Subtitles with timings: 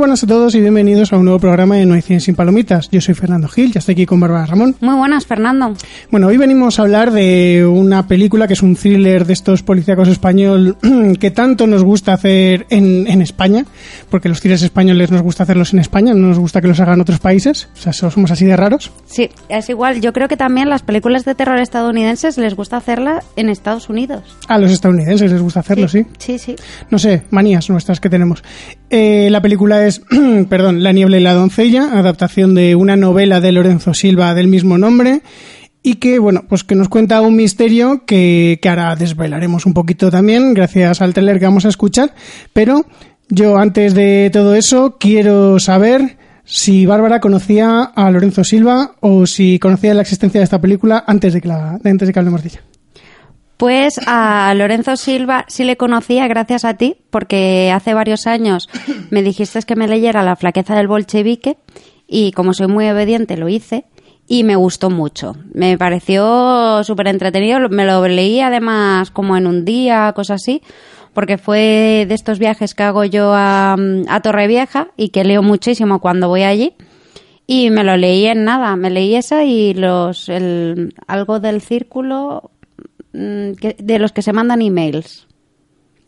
[0.00, 2.88] buenas a todos y bienvenidos a un nuevo programa de No hay cine sin palomitas.
[2.90, 4.74] Yo soy Fernando Gil, ya estoy aquí con Bárbara Ramón.
[4.80, 5.74] Muy buenas, Fernando.
[6.10, 10.08] Bueno, hoy venimos a hablar de una película que es un thriller de estos policíacos
[10.08, 10.78] español
[11.20, 13.66] que tanto nos gusta hacer en, en España,
[14.08, 17.02] porque los thrillers españoles nos gusta hacerlos en España, no nos gusta que los hagan
[17.02, 18.90] otros países, o sea, somos así de raros.
[19.04, 20.00] Sí, es igual.
[20.00, 24.22] Yo creo que también las películas de terror estadounidenses les gusta hacerla en Estados Unidos.
[24.48, 26.06] A los estadounidenses les gusta hacerlo, sí.
[26.16, 26.56] Sí, sí.
[26.88, 28.42] No sé, manías nuestras que tenemos.
[28.90, 30.02] Eh, la película es,
[30.48, 34.78] perdón, La niebla y la doncella, adaptación de una novela de Lorenzo Silva del mismo
[34.78, 35.22] nombre
[35.82, 40.10] y que, bueno, pues que nos cuenta un misterio que, que ahora desvelaremos un poquito
[40.10, 42.14] también gracias al trailer que vamos a escuchar,
[42.52, 42.84] pero
[43.28, 49.60] yo antes de todo eso quiero saber si Bárbara conocía a Lorenzo Silva o si
[49.60, 52.48] conocía la existencia de esta película antes de que, la, antes de que hablemos de
[52.48, 52.62] ella.
[53.60, 58.70] Pues a Lorenzo Silva sí le conocía gracias a ti, porque hace varios años
[59.10, 61.58] me dijiste que me leyera La flaqueza del bolchevique
[62.06, 63.84] y como soy muy obediente lo hice
[64.26, 65.36] y me gustó mucho.
[65.52, 70.62] Me pareció súper entretenido, me lo leí además como en un día, cosas así,
[71.12, 73.76] porque fue de estos viajes que hago yo a,
[74.08, 76.72] a Torrevieja y que leo muchísimo cuando voy allí.
[77.46, 82.52] Y me lo leí en nada, me leí esa y los el, algo del círculo
[83.12, 85.26] que- de los que se mandan emails.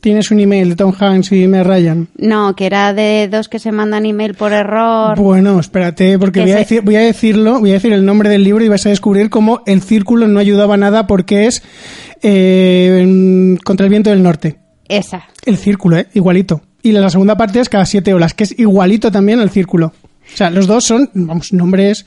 [0.00, 2.08] ¿Tienes un email de Tom Hanks y me Ryan?
[2.16, 5.16] No, que era de dos que se mandan email por error.
[5.16, 8.28] Bueno, espérate, porque Que voy a, decir, voy a decirlo, voy a decir el nombre
[8.28, 11.62] del libro y vas a descubrir cómo el círculo no ayudaba nada porque es
[12.20, 14.58] eh, contra el viento del norte.
[14.88, 15.22] Esa.
[15.44, 16.08] El círculo, ¿eh?
[16.14, 16.62] Igualito.
[16.82, 19.92] Y la segunda parte es cada siete olas, que es igualito también al círculo.
[20.32, 22.06] O sea, los dos son, vamos, nombres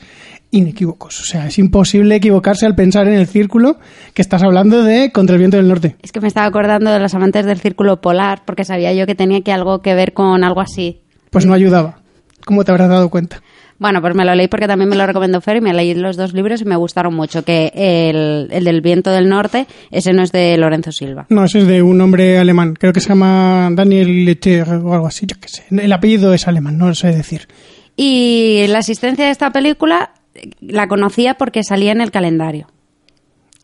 [0.51, 1.21] inequívocos.
[1.21, 3.77] O sea, es imposible equivocarse al pensar en el círculo
[4.13, 5.95] que estás hablando de contra el viento del norte.
[6.01, 9.15] Es que me estaba acordando de los amantes del círculo polar, porque sabía yo que
[9.15, 11.01] tenía que algo que ver con algo así.
[11.29, 11.99] Pues no ayudaba.
[12.45, 13.41] ¿Cómo te habrás dado cuenta?
[13.77, 16.15] Bueno, pues me lo leí porque también me lo recomendó Fer y me leí los
[16.15, 17.43] dos libros y me gustaron mucho.
[17.43, 21.25] Que el, el del viento del norte, ese no es de Lorenzo Silva.
[21.29, 22.75] No, ese es de un hombre alemán.
[22.79, 25.63] Creo que se llama Daniel Lecher o algo así, yo qué sé.
[25.69, 27.49] El apellido es alemán, no lo sé decir.
[27.97, 30.11] Y la asistencia de esta película
[30.59, 32.67] la conocía porque salía en el calendario.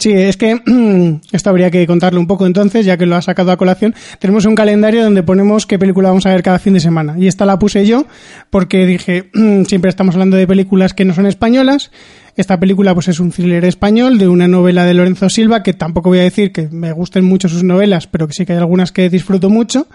[0.01, 0.59] Sí, es que
[1.31, 3.93] esto habría que contarlo un poco entonces, ya que lo ha sacado a colación.
[4.17, 7.13] Tenemos un calendario donde ponemos qué película vamos a ver cada fin de semana.
[7.19, 8.07] Y esta la puse yo
[8.49, 9.29] porque dije,
[9.67, 11.91] siempre estamos hablando de películas que no son españolas.
[12.35, 16.09] Esta película pues es un thriller español de una novela de Lorenzo Silva, que tampoco
[16.09, 18.91] voy a decir que me gusten mucho sus novelas, pero que sí que hay algunas
[18.91, 19.87] que disfruto mucho.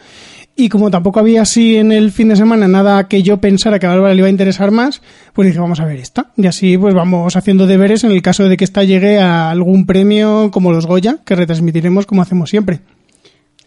[0.59, 3.85] Y como tampoco había así en el fin de semana nada que yo pensara que
[3.85, 5.03] a Bárbara le iba a interesar más,
[5.35, 6.31] pues dije, vamos a ver esta.
[6.35, 9.85] Y así pues vamos haciendo deberes en el caso de que esta llegue a algún
[9.85, 12.81] premio como los Goya, que retransmitiremos como hacemos siempre.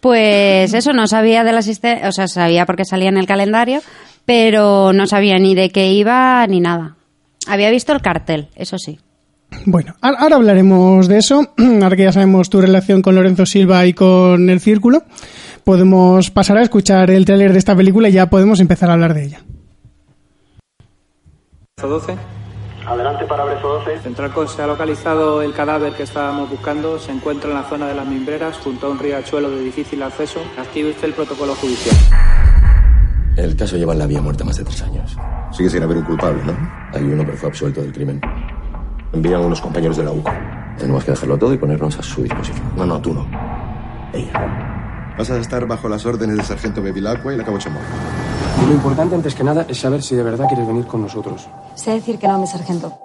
[0.00, 3.82] Pues eso, no sabía de la asistencia, o sea, sabía porque salía en el calendario,
[4.24, 6.96] pero no sabía ni de qué iba ni nada.
[7.46, 8.98] Había visto el cartel, eso sí.
[9.66, 11.52] Bueno, ahora hablaremos de eso.
[11.82, 15.02] Ahora que ya sabemos tu relación con Lorenzo Silva y con el círculo,
[15.64, 19.14] podemos pasar a escuchar el tráiler de esta película y ya podemos empezar a hablar
[19.14, 19.40] de ella.
[21.80, 22.14] 12.
[22.86, 24.00] Adelante para Brezo 12.
[24.00, 26.98] Central se ha localizado el cadáver que estábamos buscando.
[26.98, 30.40] Se encuentra en la zona de las mimbreras, junto a un riachuelo de difícil acceso.
[30.58, 31.96] Active usted el protocolo judicial.
[33.36, 35.16] El caso lleva en la vía muerta más de tres años.
[35.52, 36.56] Sigue sin haber un culpable, ¿no?
[36.92, 38.20] Hay uno, pero fue absuelto del crimen.
[39.12, 40.32] Envían unos compañeros de la UCO.
[40.78, 42.72] Tenemos que dejarlo todo y ponernos a su disposición.
[42.76, 43.26] No, no, tú no.
[44.12, 44.69] Ella.
[45.20, 47.84] Vas a estar bajo las órdenes del sargento Bevilacqua y la cabo Chamorro.
[48.66, 51.46] Lo importante antes que nada es saber si de verdad quieres venir con nosotros.
[51.74, 52.98] Sé decir que no, mi sargento.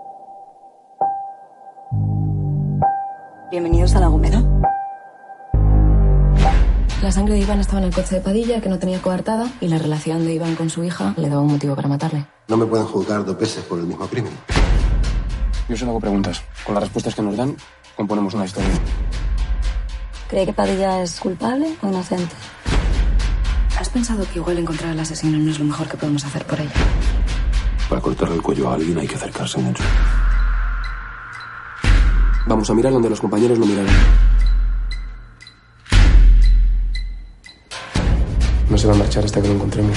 [3.52, 4.42] Bienvenidos a La Gomera.
[7.02, 9.68] La sangre de Iván estaba en el coche de Padilla, que no tenía coartada, y
[9.68, 12.26] la relación de Iván con su hija le daba un motivo para matarle.
[12.48, 14.32] No me pueden juzgar dos veces por el mismo crimen.
[15.68, 16.42] Yo solo hago preguntas.
[16.66, 17.58] Con las respuestas que nos dan,
[17.98, 18.72] componemos una historia.
[20.28, 22.34] ¿Cree que Padilla es culpable o inocente?
[23.80, 26.60] ¿Has pensado que igual encontrar al asesino no es lo mejor que podemos hacer por
[26.60, 26.72] ella?
[27.88, 29.84] Para cortarle el cuello a alguien hay que acercarse mucho.
[32.48, 33.94] Vamos a mirar donde los compañeros no miraron.
[38.70, 39.96] No se va a marchar hasta que lo encontremos.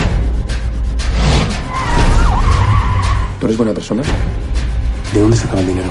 [3.41, 4.03] ¿Tú eres buena persona?
[5.15, 5.91] ¿De dónde sacaba el dinero?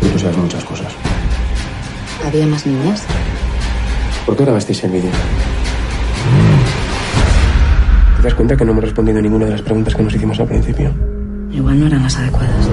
[0.00, 1.11] Tú sabes muchas cosas.
[2.24, 3.04] ¿Había más niñas?
[4.24, 5.10] ¿Por qué grabasteis el vídeo?
[8.16, 10.38] ¿Te das cuenta que no hemos respondido a ninguna de las preguntas que nos hicimos
[10.38, 10.94] al principio?
[11.50, 12.68] Igual no eran las adecuadas.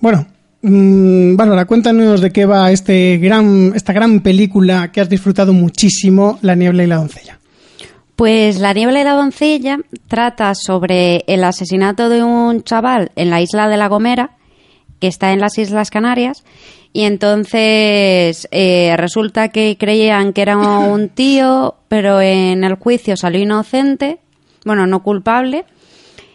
[0.00, 0.26] Bueno,
[0.62, 6.38] mm, Bárbara, cuéntanos de qué va este gran, esta gran película que has disfrutado muchísimo,
[6.42, 7.33] La niebla y la doncella.
[8.16, 9.78] Pues La niebla y la doncella
[10.08, 14.30] trata sobre el asesinato de un chaval en la isla de La Gomera,
[15.00, 16.44] que está en las Islas Canarias,
[16.92, 23.40] y entonces eh, resulta que creían que era un tío, pero en el juicio salió
[23.40, 24.18] inocente,
[24.64, 25.64] bueno, no culpable,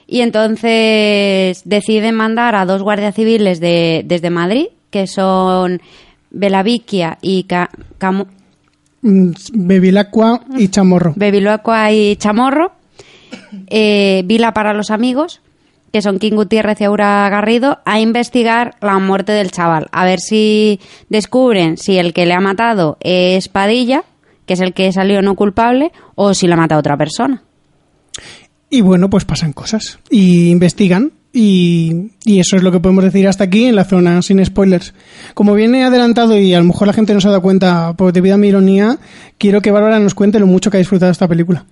[0.05, 5.81] y entonces deciden mandar a dos guardias civiles de, desde Madrid, que son
[6.31, 8.27] Belaviquia y Ca- Camu-
[9.01, 11.13] Bevilacqua y Chamorro.
[11.15, 12.71] Bevilacqua y Chamorro,
[13.67, 15.41] eh, Vila para los amigos,
[15.91, 19.87] que son King Gutiérrez y Aura Garrido, a investigar la muerte del chaval.
[19.91, 20.79] A ver si
[21.09, 24.03] descubren si el que le ha matado es Padilla,
[24.45, 27.43] que es el que salió no culpable, o si la ha matado otra persona.
[28.69, 29.99] Y bueno, pues pasan cosas.
[30.09, 31.11] Y investigan.
[31.31, 34.93] Y, eso es lo que podemos decir hasta aquí en la zona sin spoilers.
[35.33, 38.13] Como viene adelantado y a lo mejor la gente no se ha dado cuenta por
[38.13, 38.97] debido a mi ironía,
[39.37, 41.65] quiero que Bárbara nos cuente lo mucho que ha disfrutado esta película.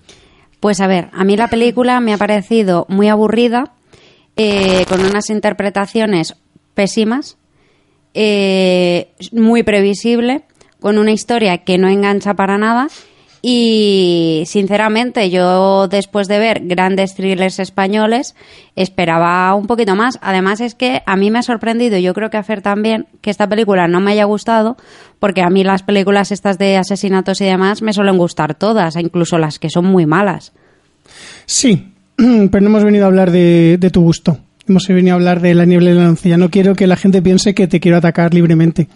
[0.59, 3.73] Pues a ver, a mí la película me ha parecido muy aburrida,
[4.35, 6.35] eh, con unas interpretaciones
[6.75, 7.37] pésimas,
[8.13, 10.43] eh, muy previsible,
[10.79, 12.87] con una historia que no engancha para nada.
[13.41, 18.35] Y sinceramente, yo después de ver grandes thrillers españoles,
[18.75, 20.17] esperaba un poquito más.
[20.21, 23.29] Además, es que a mí me ha sorprendido, yo creo que a Fer también, que
[23.29, 24.77] esta película no me haya gustado,
[25.19, 29.37] porque a mí las películas estas de asesinatos y demás me suelen gustar todas, incluso
[29.37, 30.53] las que son muy malas.
[31.45, 34.37] Sí, pero no hemos venido a hablar de, tu gusto.
[34.67, 36.37] Hemos venido a hablar de la niebla y la doncella.
[36.37, 38.89] No quiero que la gente piense que te quiero atacar libremente.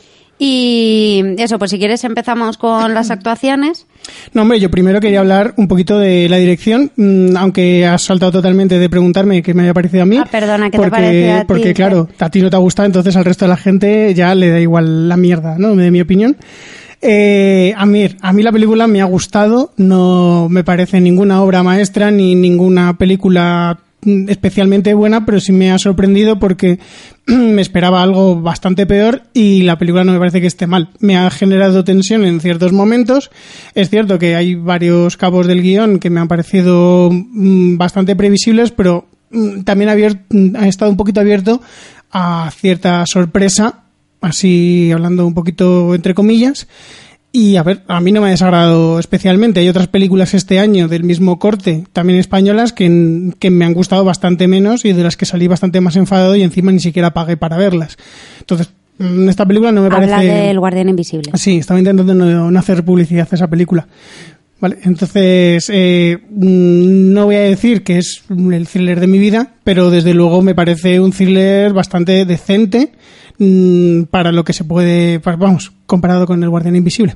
[0.44, 3.86] Y eso, pues si quieres empezamos con las actuaciones.
[4.34, 8.32] No, hombre, yo primero quería hablar un poquito de la dirección, mm, aunque has saltado
[8.32, 10.18] totalmente de preguntarme qué me haya parecido a mí.
[10.18, 11.46] Ah, perdona, ¿qué te porque, parece a ti?
[11.48, 14.34] Porque, claro, a ti no te ha gustado, entonces al resto de la gente ya
[14.34, 15.76] le da igual la mierda, ¿no?
[15.76, 16.36] De mi opinión.
[17.04, 21.62] Eh, a mí, a mí la película me ha gustado, no me parece ninguna obra
[21.62, 23.78] maestra ni ninguna película
[24.28, 26.80] especialmente buena, pero sí me ha sorprendido porque
[27.28, 30.90] me esperaba algo bastante peor y la película no me parece que esté mal.
[31.00, 33.32] Me ha generado tensión en ciertos momentos.
[33.76, 38.72] Es cierto que hay varios cabos del guion que me han parecido mm, bastante previsibles,
[38.72, 41.62] pero mm, también ha, mm, ha estado un poquito abierto
[42.12, 43.84] a cierta sorpresa,
[44.20, 46.68] así hablando un poquito entre comillas.
[47.34, 49.62] Y a ver, a mí no me ha desagradado especialmente.
[49.62, 54.04] Hay otras películas este año del mismo corte, también españolas, que, que me han gustado
[54.04, 57.38] bastante menos y de las que salí bastante más enfadado y encima ni siquiera pagué
[57.38, 57.98] para verlas.
[58.40, 60.34] Entonces, mm, esta película no me Habla parece...
[60.34, 61.32] del Guardián Invisible.
[61.36, 63.88] Sí, estaba intentando no, no hacer publicidad a esa película.
[64.62, 69.56] Vale, entonces eh, mm, no voy a decir que es el thriller de mi vida,
[69.64, 72.92] pero desde luego me parece un thriller bastante decente
[73.40, 77.16] mm, para lo que se puede, vamos, comparado con El Guardián Invisible.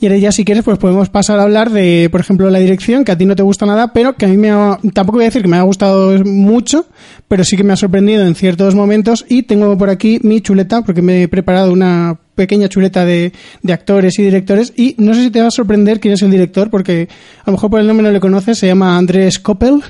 [0.00, 3.04] Y ahora ya si quieres pues podemos pasar a hablar de, por ejemplo, la dirección,
[3.04, 5.26] que a ti no te gusta nada, pero que a mí me ha, tampoco voy
[5.26, 6.86] a decir que me haya gustado mucho,
[7.28, 10.82] pero sí que me ha sorprendido en ciertos momentos y tengo por aquí mi chuleta,
[10.82, 15.24] porque me he preparado una pequeña chuleta de, de actores y directores y no sé
[15.24, 17.06] si te va a sorprender quién es el director, porque
[17.40, 19.82] a lo mejor por el nombre no le conoces, se llama Andrés Koppel.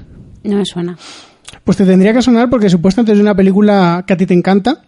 [0.42, 0.98] No me suena.
[1.62, 4.82] Pues te tendría que sonar porque supuestamente es una película que a ti te encanta.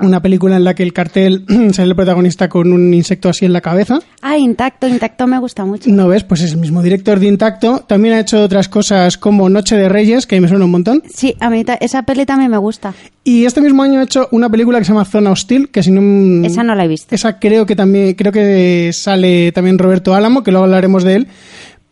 [0.00, 3.52] Una película en la que el cartel sale el protagonista con un insecto así en
[3.52, 4.00] la cabeza.
[4.22, 5.90] Ah, Intacto, Intacto me gusta mucho.
[5.90, 7.80] No ves, pues es el mismo director de Intacto.
[7.86, 10.70] También ha hecho otras cosas como Noche de Reyes, que a mí me suena un
[10.70, 11.02] montón.
[11.12, 12.94] Sí, a mí esa peli también me gusta.
[13.24, 15.90] Y este mismo año ha hecho una película que se llama Zona Hostil, que si
[15.90, 16.46] no...
[16.46, 17.14] Esa no la he visto.
[17.14, 21.28] Esa creo que también, creo que sale también Roberto Álamo, que luego hablaremos de él.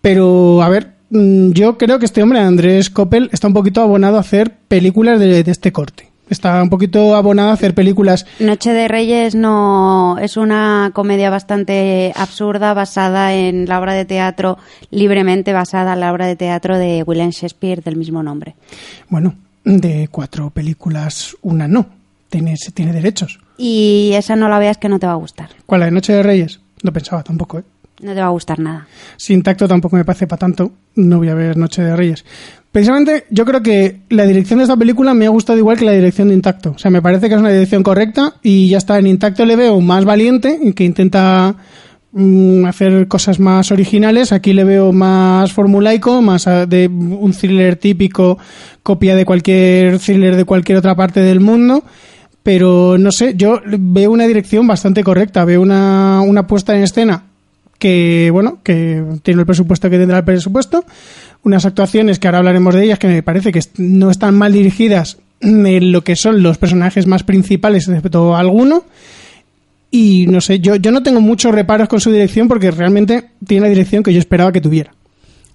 [0.00, 4.16] Pero, a ver, mm, yo creo que este hombre, Andrés Coppel, está un poquito abonado
[4.16, 6.07] a hacer películas de, de este corte.
[6.30, 12.12] Está un poquito abonado a hacer películas Noche de Reyes no es una comedia bastante
[12.16, 14.58] absurda basada en la obra de teatro,
[14.90, 18.54] libremente basada en la obra de teatro de William Shakespeare del mismo nombre.
[19.08, 21.86] Bueno, de cuatro películas, una no.
[22.28, 23.40] Tiene, tiene derechos.
[23.56, 25.48] Y esa no la veas que no te va a gustar.
[25.64, 26.60] ¿Cuál, la de Noche de Reyes?
[26.82, 27.64] No pensaba tampoco, ¿eh?
[28.00, 28.86] No te va a gustar nada.
[29.16, 30.70] Sin tacto tampoco me parece para tanto.
[30.94, 32.24] No voy a ver Noche de Reyes.
[32.72, 35.92] Precisamente yo creo que la dirección de esta película me ha gustado igual que la
[35.92, 36.72] dirección de Intacto.
[36.72, 38.98] O sea, me parece que es una dirección correcta y ya está.
[38.98, 41.56] En Intacto le veo más valiente que intenta
[42.12, 44.32] mm, hacer cosas más originales.
[44.32, 48.38] Aquí le veo más formulaico, más de un thriller típico,
[48.82, 51.84] copia de cualquier thriller de cualquier otra parte del mundo.
[52.42, 57.24] Pero no sé, yo veo una dirección bastante correcta, veo una, una puesta en escena
[57.78, 60.84] que, bueno, que tiene el presupuesto que tendrá el presupuesto,
[61.42, 65.18] unas actuaciones que ahora hablaremos de ellas que me parece que no están mal dirigidas
[65.40, 68.84] en lo que son los personajes más principales, excepto alguno.
[69.90, 73.62] Y no sé, yo, yo no tengo muchos reparos con su dirección porque realmente tiene
[73.62, 74.92] la dirección que yo esperaba que tuviera.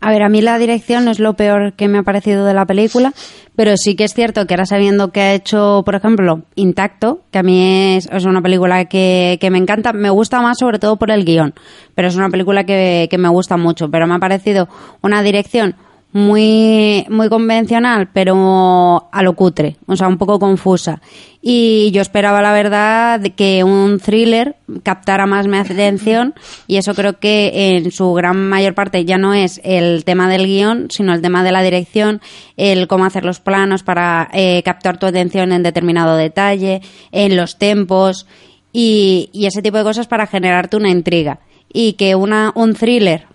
[0.05, 2.53] A ver, a mí la dirección no es lo peor que me ha parecido de
[2.53, 3.13] la película,
[3.55, 7.39] pero sí que es cierto que ahora sabiendo que ha hecho, por ejemplo, Intacto, que
[7.39, 10.97] a mí es, es una película que, que me encanta, me gusta más sobre todo
[10.97, 11.53] por el guion,
[11.95, 14.67] pero es una película que, que me gusta mucho, pero me ha parecido
[15.01, 15.77] una dirección
[16.13, 21.01] muy, muy convencional, pero a lo cutre, o sea, un poco confusa.
[21.41, 26.35] Y yo esperaba, la verdad, que un thriller captara más mi atención
[26.67, 30.45] y eso creo que en su gran mayor parte ya no es el tema del
[30.45, 32.21] guion, sino el tema de la dirección,
[32.57, 37.57] el cómo hacer los planos para eh, captar tu atención en determinado detalle, en los
[37.57, 38.27] tempos
[38.71, 41.39] y, y ese tipo de cosas para generarte una intriga.
[41.75, 43.25] Y que una, un thriller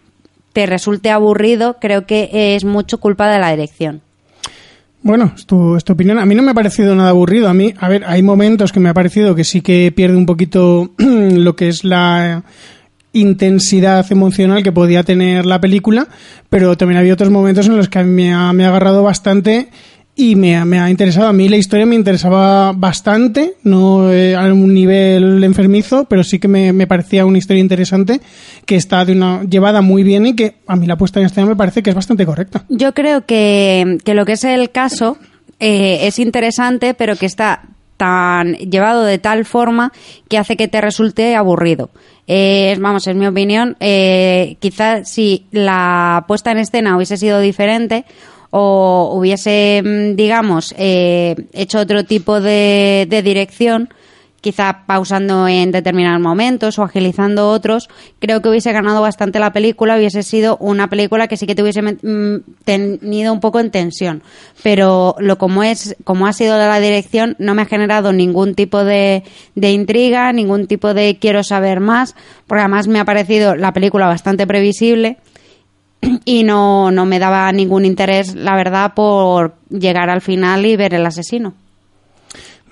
[0.59, 4.01] te resulte aburrido, creo que es mucho culpa de la dirección.
[5.03, 6.19] Bueno, es tu, opinión.
[6.19, 7.49] A mí no me ha parecido nada aburrido.
[7.49, 10.27] A mí, a ver, hay momentos que me ha parecido que sí que pierde un
[10.27, 12.43] poquito lo que es la
[13.13, 16.09] intensidad emocional que podía tener la película,
[16.51, 19.69] pero también había otros momentos en los que me ha, me ha agarrado bastante
[20.19, 21.29] y me, me ha interesado.
[21.29, 26.41] A mí la historia me interesaba bastante, no eh, a un nivel enfermizo, pero sí
[26.41, 28.21] que me, me parecía una historia interesante
[28.67, 31.47] que está de una, llevada muy bien y que a mí la puesta en escena
[31.47, 32.65] me parece que es bastante correcta.
[32.69, 35.19] Yo creo que, que lo que es el caso
[35.61, 37.63] eh, es interesante, pero que está
[37.97, 39.93] tan llevado de tal forma
[40.29, 41.91] que hace que te resulte aburrido.
[42.27, 43.77] Eh, vamos, es mi opinión.
[43.79, 48.05] Eh, quizás si la puesta en escena hubiese sido diferente
[48.51, 53.91] o hubiese, mm, digamos, eh, hecho otro tipo de, dirección,
[54.41, 57.89] quizá pausando en determinados momentos o agilizando otros,
[58.21, 61.63] creo que hubiese ganado bastante la película, hubiese sido una película que sí que te
[61.63, 64.23] hubiese mm, tenido un poco en tensión.
[64.63, 68.85] Pero lo como es, como ha sido la dirección, no me ha generado ningún tipo
[68.85, 69.25] de,
[69.57, 72.15] de intriga, ningún tipo de quiero saber más,
[72.47, 75.19] porque además me ha parecido la película bastante previsible
[76.25, 80.95] y no, no me daba ningún interés, la verdad, por llegar al final y ver
[80.95, 81.55] el asesino.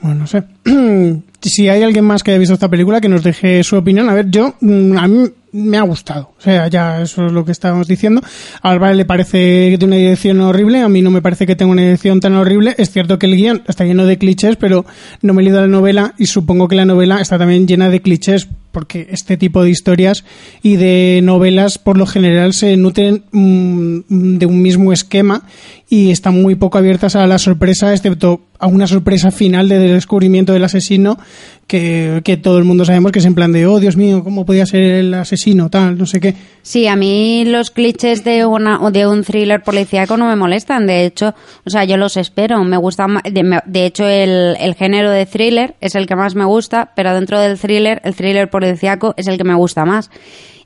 [0.01, 0.45] Bueno, no sé.
[1.41, 4.09] si hay alguien más que haya visto esta película, que nos deje su opinión.
[4.09, 6.33] A ver, yo, mm, a mí me ha gustado.
[6.39, 8.21] O sea, ya eso es lo que estábamos diciendo.
[8.63, 10.81] A Álvaro le parece tiene una dirección horrible.
[10.81, 12.75] A mí no me parece que tenga una dirección tan horrible.
[12.79, 14.85] Es cierto que el guion está lleno de clichés, pero
[15.23, 18.03] no me he leído la novela y supongo que la novela está también llena de
[18.03, 20.23] clichés porque este tipo de historias
[20.63, 25.45] y de novelas por lo general se nutren mm, de un mismo esquema
[25.89, 30.53] y están muy poco abiertas a la sorpresa, excepto a una sorpresa final de descubrimiento
[30.53, 31.19] del asesino
[31.67, 34.47] que, que todo el mundo sabemos que es en plan de, oh Dios mío, ¿cómo
[34.47, 35.69] podía ser el asesino?
[35.69, 36.35] Tal, no sé qué.
[36.63, 40.87] Sí, a mí los clichés de una de un thriller policíaco no me molestan.
[40.87, 42.63] De hecho, o sea, yo los espero.
[42.65, 46.45] Me gusta, de, de hecho, el, el género de thriller es el que más me
[46.45, 50.11] gusta, pero dentro del thriller, el thriller policíaco es el que me gusta más.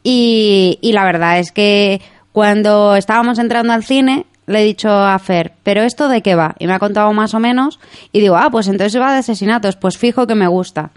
[0.03, 2.01] Y, y la verdad es que
[2.33, 6.55] cuando estábamos entrando al cine, le he dicho a Fer, ¿pero esto de qué va?
[6.59, 7.79] Y me ha contado más o menos.
[8.13, 9.77] Y digo, ah, pues entonces va de asesinatos.
[9.77, 10.91] Pues fijo que me gusta.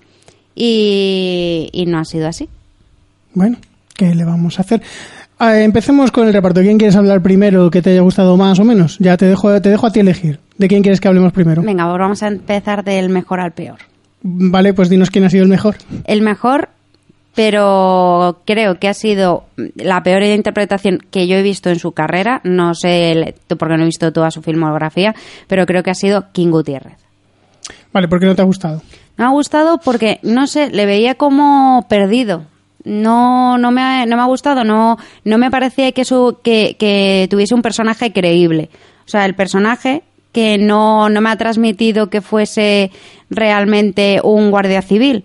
[0.55, 2.49] Y, y no ha sido así.
[3.33, 3.57] Bueno,
[3.95, 4.81] ¿qué le vamos a hacer?
[5.39, 6.61] Ah, empecemos con el reparto.
[6.61, 8.97] ¿Quién quieres hablar primero que te haya gustado más o menos?
[8.99, 10.39] Ya te dejo, te dejo a ti elegir.
[10.57, 11.61] ¿De quién quieres que hablemos primero?
[11.63, 13.79] Venga, pues vamos a empezar del mejor al peor.
[14.21, 15.75] Vale, pues dinos quién ha sido el mejor.
[16.05, 16.69] El mejor,
[17.35, 22.41] pero creo que ha sido la peor interpretación que yo he visto en su carrera.
[22.43, 25.15] No sé porque no he visto toda su filmografía,
[25.47, 26.97] pero creo que ha sido King Gutiérrez.
[27.91, 28.81] Vale, ¿por qué no te ha gustado?
[29.17, 32.45] Me ha gustado porque, no sé, le veía como perdido.
[32.83, 36.75] No, no me ha, no me ha gustado, no, no me parecía que, su, que,
[36.77, 38.69] que tuviese un personaje creíble.
[39.05, 42.91] O sea, el personaje que no, no me ha transmitido que fuese
[43.29, 45.23] realmente un guardia civil,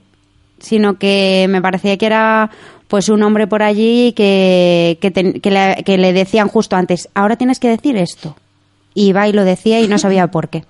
[0.61, 2.51] sino que me parecía que era
[2.89, 7.37] pues un hombre por allí que, que, que le, que le decían justo antes, ahora
[7.37, 8.37] tienes que decir esto.
[8.95, 10.65] Y iba y lo decía y no sabía por qué.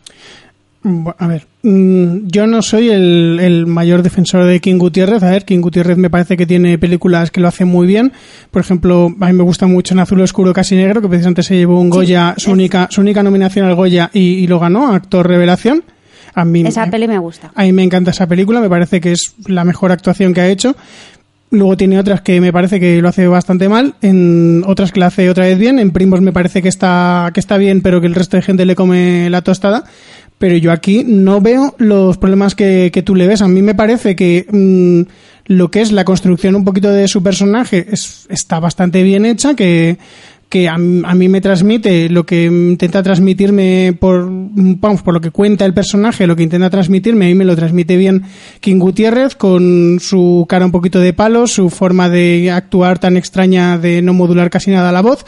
[1.18, 5.22] A ver, mm, yo no soy el, el mayor defensor de King Gutiérrez.
[5.22, 8.12] A ver, King Gutiérrez me parece que tiene películas que lo hacen muy bien.
[8.50, 11.56] Por ejemplo, a mí me gusta mucho En Azul Oscuro Casi Negro, que precisamente se
[11.56, 15.26] llevó un Goya, su, única, su única nominación al Goya y, y lo ganó, actor
[15.26, 15.82] revelación.
[16.38, 17.50] A mí, Esa peli me gusta.
[17.54, 20.48] a mí me encanta esa película, me parece que es la mejor actuación que ha
[20.48, 20.76] hecho.
[21.50, 25.06] Luego tiene otras que me parece que lo hace bastante mal, en otras que la
[25.06, 28.06] hace otra vez bien, en Primos me parece que está, que está bien, pero que
[28.06, 29.84] el resto de gente le come la tostada.
[30.38, 33.42] Pero yo aquí no veo los problemas que, que tú le ves.
[33.42, 35.10] A mí me parece que mm,
[35.46, 39.54] lo que es la construcción un poquito de su personaje es, está bastante bien hecha,
[39.54, 39.98] que,
[40.48, 45.30] que a, a mí me transmite lo que intenta transmitirme por, vamos, por lo que
[45.30, 48.22] cuenta el personaje, lo que intenta transmitirme, a mí me lo transmite bien
[48.60, 53.78] King Gutiérrez con su cara un poquito de palo, su forma de actuar tan extraña
[53.78, 55.24] de no modular casi nada la voz.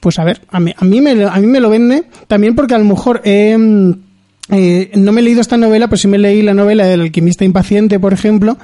[0.00, 2.74] Pues a ver, a mí, a mí, me, a mí me lo vende también porque
[2.74, 3.90] a lo mejor mm,
[4.50, 7.44] eh, no me he leído esta novela, pero sí me leí la novela del alquimista
[7.44, 8.56] impaciente, por ejemplo,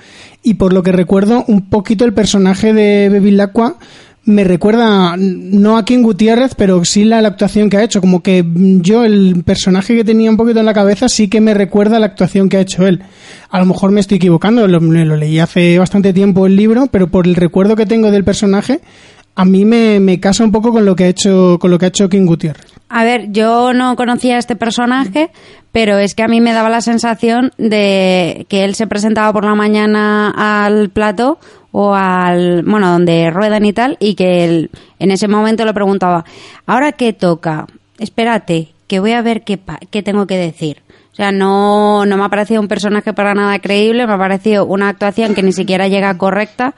[0.42, 3.76] y por lo que recuerdo un poquito el personaje de Bevilacqua
[4.24, 8.00] me recuerda no a King Gutiérrez, pero sí la, la actuación que ha hecho.
[8.00, 11.54] Como que yo, el personaje que tenía un poquito en la cabeza, sí que me
[11.54, 13.02] recuerda la actuación que ha hecho él.
[13.50, 17.08] A lo mejor me estoy equivocando, lo, lo leí hace bastante tiempo el libro, pero
[17.08, 18.80] por el recuerdo que tengo del personaje,
[19.34, 21.86] a mí me, me casa un poco con lo que ha hecho, con lo que
[21.86, 22.66] ha hecho King Gutiérrez.
[22.88, 25.30] A ver, yo no conocía a este personaje,
[25.72, 29.46] pero es que a mí me daba la sensación de que él se presentaba por
[29.46, 31.38] la mañana al plato
[31.70, 36.26] o al, bueno, donde ruedan y tal, y que él en ese momento le preguntaba,
[36.66, 37.66] ¿ahora qué toca?
[37.98, 39.58] Espérate, que voy a ver qué,
[39.90, 40.82] qué tengo que decir.
[41.12, 44.66] O sea, no, no me ha parecido un personaje para nada creíble, me ha parecido
[44.66, 46.74] una actuación que ni siquiera llega correcta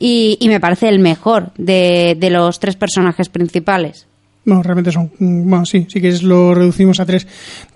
[0.00, 4.06] y, y me parece el mejor de, de los tres personajes principales.
[4.46, 5.10] No, realmente son.
[5.18, 7.26] Bueno, sí, sí que es, lo reducimos a tres.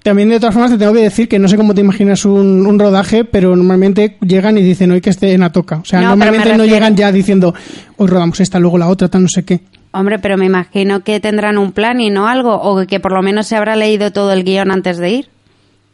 [0.02, 2.66] También, de todas formas, te tengo que decir que no sé cómo te imaginas un,
[2.66, 5.76] un rodaje, pero normalmente llegan y dicen hoy que esté en Atoca.
[5.76, 7.54] O sea, No, normalmente no llegan ya diciendo
[7.98, 9.60] hoy rodamos esta, luego la otra, tal, no sé qué.
[9.92, 13.22] Hombre, pero me imagino que tendrán un plan y no algo, o que por lo
[13.22, 15.28] menos se habrá leído todo el guion antes de ir.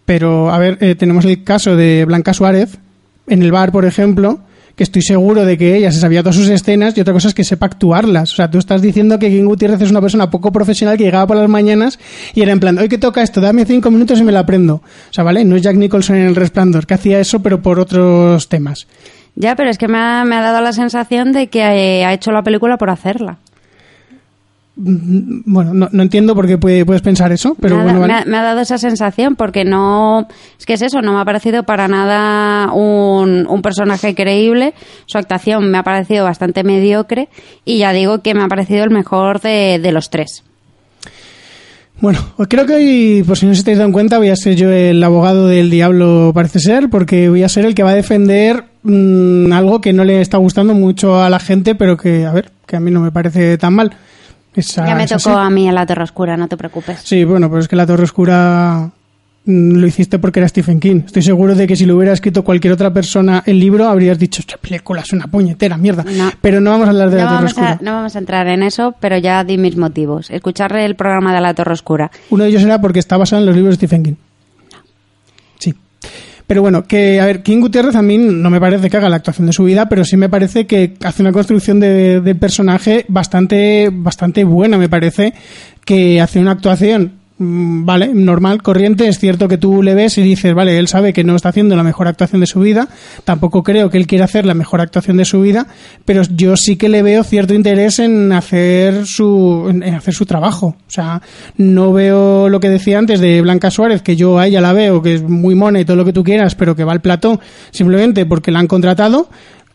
[0.04, 2.78] Pero, a ver, eh, tenemos el caso de Blanca Suárez,
[3.26, 4.38] en el bar, por ejemplo,
[4.80, 7.34] que estoy seguro de que ella se sabía todas sus escenas y otra cosa es
[7.34, 8.32] que sepa actuarlas.
[8.32, 11.26] O sea, tú estás diciendo que King Gutiérrez es una persona poco profesional que llegaba
[11.26, 11.98] por las mañanas
[12.34, 14.76] y era en plan, hoy que toca esto, dame cinco minutos y me la aprendo.
[14.76, 15.44] O sea, ¿vale?
[15.44, 18.86] No es Jack Nicholson en El Resplandor, que hacía eso, pero por otros temas.
[19.34, 22.14] Ya, pero es que me ha, me ha dado la sensación de que eh, ha
[22.14, 23.36] hecho la película por hacerla.
[24.76, 28.06] Mm, Bueno, no, no entiendo por qué puede- puedes pensar eso, pero me, ha, bueno,
[28.06, 30.26] me ha- me ha dado esa sensación porque no...
[30.58, 34.72] Es que es eso, no me ha parecido para nada un, un personaje creíble.
[35.06, 37.28] Su actuación me ha parecido bastante mediocre
[37.64, 40.44] y ya digo que me ha parecido el mejor de, de los tres.
[42.00, 44.54] Bueno, pues creo que hoy, por si no se estáis dado cuenta, voy a ser
[44.54, 47.94] yo el abogado del diablo, parece ser, porque voy a ser el que va a
[47.94, 52.32] defender mm, algo que no le está gustando mucho a la gente, pero que, a
[52.32, 53.90] ver, que a mí no me parece tan mal.
[54.54, 57.00] Esa- ya me tocó a mí en la Torre Oscura, no te preocupes.
[57.04, 58.90] Sí, bueno, pero es que La Torre Oscura
[59.44, 61.02] mm, lo hiciste porque era Stephen King.
[61.06, 64.40] Estoy seguro de que si lo hubiera escrito cualquier otra persona el libro, habrías dicho,
[64.40, 66.04] esta película es una puñetera mierda.
[66.04, 66.30] No.
[66.40, 67.70] Pero no vamos a hablar de No La Torre Oscura.
[67.72, 70.30] a, no vamos a entrar en eso, pero ya di mis motivos.
[70.30, 72.10] Escuchar el programa de la Torre Oscura.
[72.30, 74.14] Uno de ellos era porque está basado en los libros de Stephen King.
[76.50, 79.14] Pero bueno, que, a ver, King Gutiérrez a mí no me parece que haga la
[79.14, 83.04] actuación de su vida, pero sí me parece que hace una construcción de, de personaje
[83.06, 85.32] bastante, bastante buena, me parece,
[85.84, 89.08] que hace una actuación, vale, normal, corriente.
[89.08, 91.74] Es cierto que tú le ves y dices, vale, él sabe que no está haciendo
[91.74, 92.88] la mejor actuación de su vida.
[93.24, 95.66] Tampoco creo que él quiera hacer la mejor actuación de su vida,
[96.04, 100.76] pero yo sí que le veo cierto interés en hacer su, en hacer su trabajo.
[100.78, 101.22] O sea,
[101.56, 105.00] no veo lo que decía antes de Blanca Suárez, que yo a ella la veo,
[105.00, 107.40] que es muy mona y todo lo que tú quieras, pero que va al plató
[107.70, 109.30] simplemente porque la han contratado.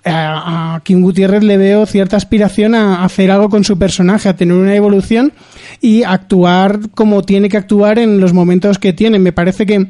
[0.07, 4.35] A a Kim Gutiérrez le veo cierta aspiración a hacer algo con su personaje, a
[4.35, 5.33] tener una evolución
[5.81, 9.19] y actuar como tiene que actuar en los momentos que tiene.
[9.19, 9.87] Me parece que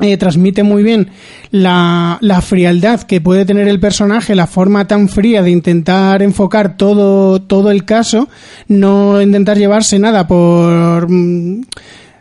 [0.00, 1.08] eh, transmite muy bien
[1.50, 6.76] la, la frialdad que puede tener el personaje, la forma tan fría de intentar enfocar
[6.76, 8.28] todo, todo el caso,
[8.68, 11.10] no intentar llevarse nada por...
[11.10, 11.62] mm,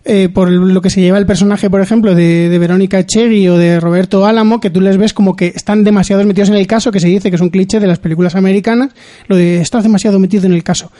[0.10, 3.58] eh, por lo que se lleva el personaje, por ejemplo, de, de Verónica Chegui o
[3.58, 6.94] de Roberto Álamo, que tú les ves como que están demasiado metidos en el caso,
[6.94, 8.92] que se dice que es un cliché de las películas americanas,
[9.28, 10.94] lo de estás demasiado metido en el caso.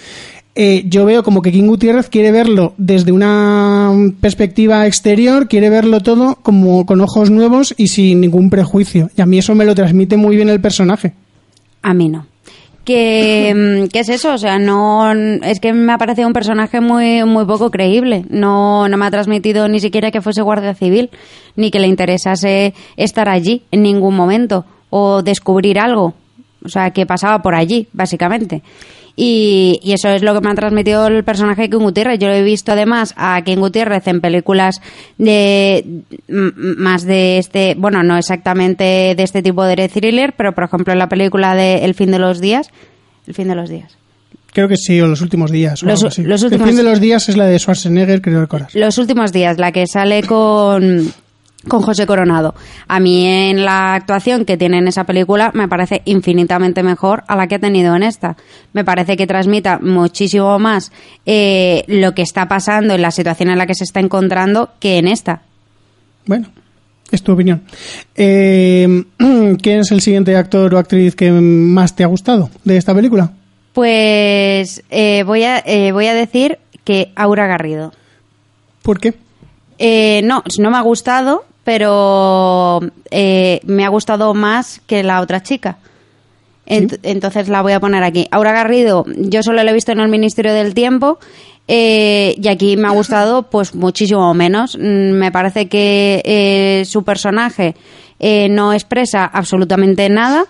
[0.60, 6.00] Eh, yo veo como que King Gutiérrez quiere verlo desde una perspectiva exterior, quiere verlo
[6.00, 9.12] todo como con ojos nuevos y sin ningún prejuicio.
[9.16, 11.14] Y a mí eso me lo transmite muy bien el personaje.
[11.84, 12.26] A mí no.
[12.86, 15.12] que, mm, que es eso, o sea, no
[15.44, 18.26] es que me ha parecido un personaje muy muy poco creíble.
[18.30, 21.12] No, no me ha transmitido ni siquiera que fuese guardia civil,
[21.56, 26.16] ni que le interesase estar allí en ningún momento o descubrir algo.
[26.66, 28.64] O sea, que pasaba por allí, básicamente.
[29.20, 32.20] Y, y eso es lo que me ha transmitido el personaje de King Gutiérrez.
[32.20, 34.80] Yo lo he visto además a King Gutiérrez en películas
[35.18, 35.84] de
[36.28, 41.00] más de este, bueno, no exactamente de este tipo de thriller, pero por ejemplo en
[41.00, 42.70] la película de El fin de los días,
[43.28, 43.98] El fin de los días.
[44.54, 45.82] Creo que sí, o los últimos días.
[45.84, 48.70] Los- los últimos- El fin de los días es la de Schwarzenegger, creo recordar.
[48.74, 51.12] Los últimos días, la que sale con,
[51.68, 52.56] con José Coronado.
[52.88, 57.36] A mí en la actuación que tiene en esa película me parece infinitamente mejor a
[57.36, 58.38] la que ha tenido en esta.
[58.74, 60.92] Me parece que transmita muchísimo más
[61.26, 64.98] eh, lo que está pasando en la situación en la que se está encontrando que
[64.98, 65.42] en esta.
[66.26, 66.48] Bueno,
[67.12, 67.64] es tu opinión.
[68.16, 72.94] Eh, ¿Quién es el siguiente actor o actriz que más te ha gustado de esta
[72.94, 73.32] película?
[73.74, 77.94] Pues eh, voy, a, voy a decir que Aura Garrido.
[78.82, 79.14] ¿Por qué?
[79.80, 82.80] Eh, no, no me ha gustado, pero
[83.12, 85.78] eh, me ha gustado más que la otra chica.
[86.66, 88.26] Ent- Entonces la voy a poner aquí.
[88.32, 91.20] Aura Garrido, yo solo la he visto en el Ministerio del Tiempo
[91.68, 94.78] eh, y aquí me ha gustado pues muchísimo menos.
[94.78, 97.76] Mm, Me parece que eh, su personaje
[98.20, 100.46] eh, no expresa absolutamente nada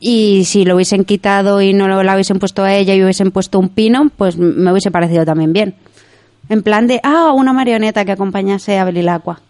[0.00, 3.32] y si lo hubiesen quitado y no lo, la hubiesen puesto a ella y hubiesen
[3.32, 5.74] puesto un pino, pues me hubiese parecido también bien.
[6.48, 9.40] En plan de, ah, una marioneta que acompañase a Belilacqua.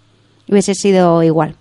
[0.49, 1.57] Hubiese sido igual.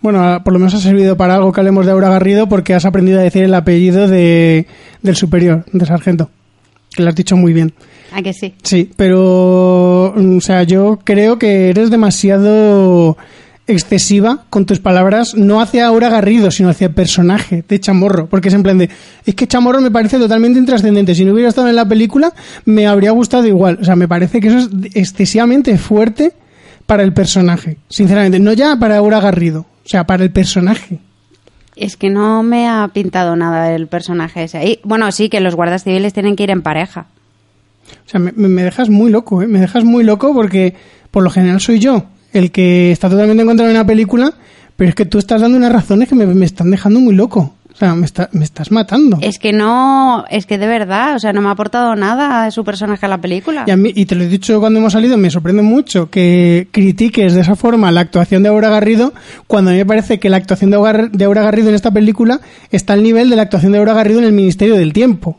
[0.00, 2.74] Bueno, ah, por lo menos ha servido para algo que hablemos de Aura Garrido porque
[2.74, 4.66] has aprendido a decir el apellido de,
[5.02, 6.30] del superior, de sargento.
[6.94, 7.72] Que lo has dicho muy bien.
[8.12, 8.54] ¿A que sí?
[8.62, 13.16] Sí, pero, mm, o sea, yo creo que eres demasiado
[13.66, 18.48] excesiva con tus palabras, no hacia Aura Garrido, sino hacia el personaje de Chamorro, porque
[18.48, 18.88] es en plan de,
[19.26, 22.32] es que Chamorro me parece totalmente intrascendente, si no hubiera estado en la película
[22.64, 26.32] me habría gustado igual, o sea, me parece que eso es excesivamente fuerte
[26.88, 31.00] para el personaje, sinceramente, no ya para Aura Garrido, o sea, para el personaje.
[31.76, 34.66] Es que no me ha pintado nada el personaje ese.
[34.66, 37.08] Y, bueno, sí, que los guardas civiles tienen que ir en pareja.
[38.06, 39.46] O sea, me, me dejas muy loco, ¿eh?
[39.46, 40.76] Me dejas muy loco porque
[41.10, 44.32] por lo general soy yo el que está totalmente en contra de una película,
[44.74, 47.54] pero es que tú estás dando unas razones que me, me están dejando muy loco.
[47.78, 49.18] O sea, me, está- me estás matando.
[49.20, 52.64] Es que no, es que de verdad, o sea, no me ha aportado nada su
[52.64, 53.62] personaje a la película.
[53.68, 56.66] Y, a mí, y te lo he dicho cuando hemos salido, me sorprende mucho que
[56.72, 59.14] critiques de esa forma la actuación de Aura Garrido,
[59.46, 61.92] cuando a mí me parece que la actuación de Aura, de Aura Garrido en esta
[61.92, 62.40] película
[62.72, 65.38] está al nivel de la actuación de Aura Garrido en el Ministerio del Tiempo.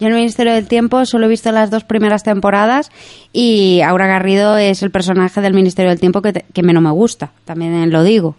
[0.00, 2.90] Yo en el Ministerio del Tiempo solo he visto las dos primeras temporadas
[3.32, 6.90] y Aura Garrido es el personaje del Ministerio del Tiempo que, te- que menos me
[6.90, 8.34] gusta, también lo digo.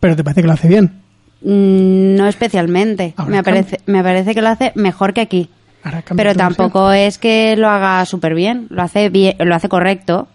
[0.00, 1.00] Pero te parece que lo hace bien.
[1.42, 3.14] Mm, No especialmente.
[3.28, 5.48] Me parece, me parece que lo hace mejor que aquí.
[6.16, 8.66] Pero tampoco es que lo haga súper bien.
[8.70, 10.26] Lo hace bien, lo hace correcto.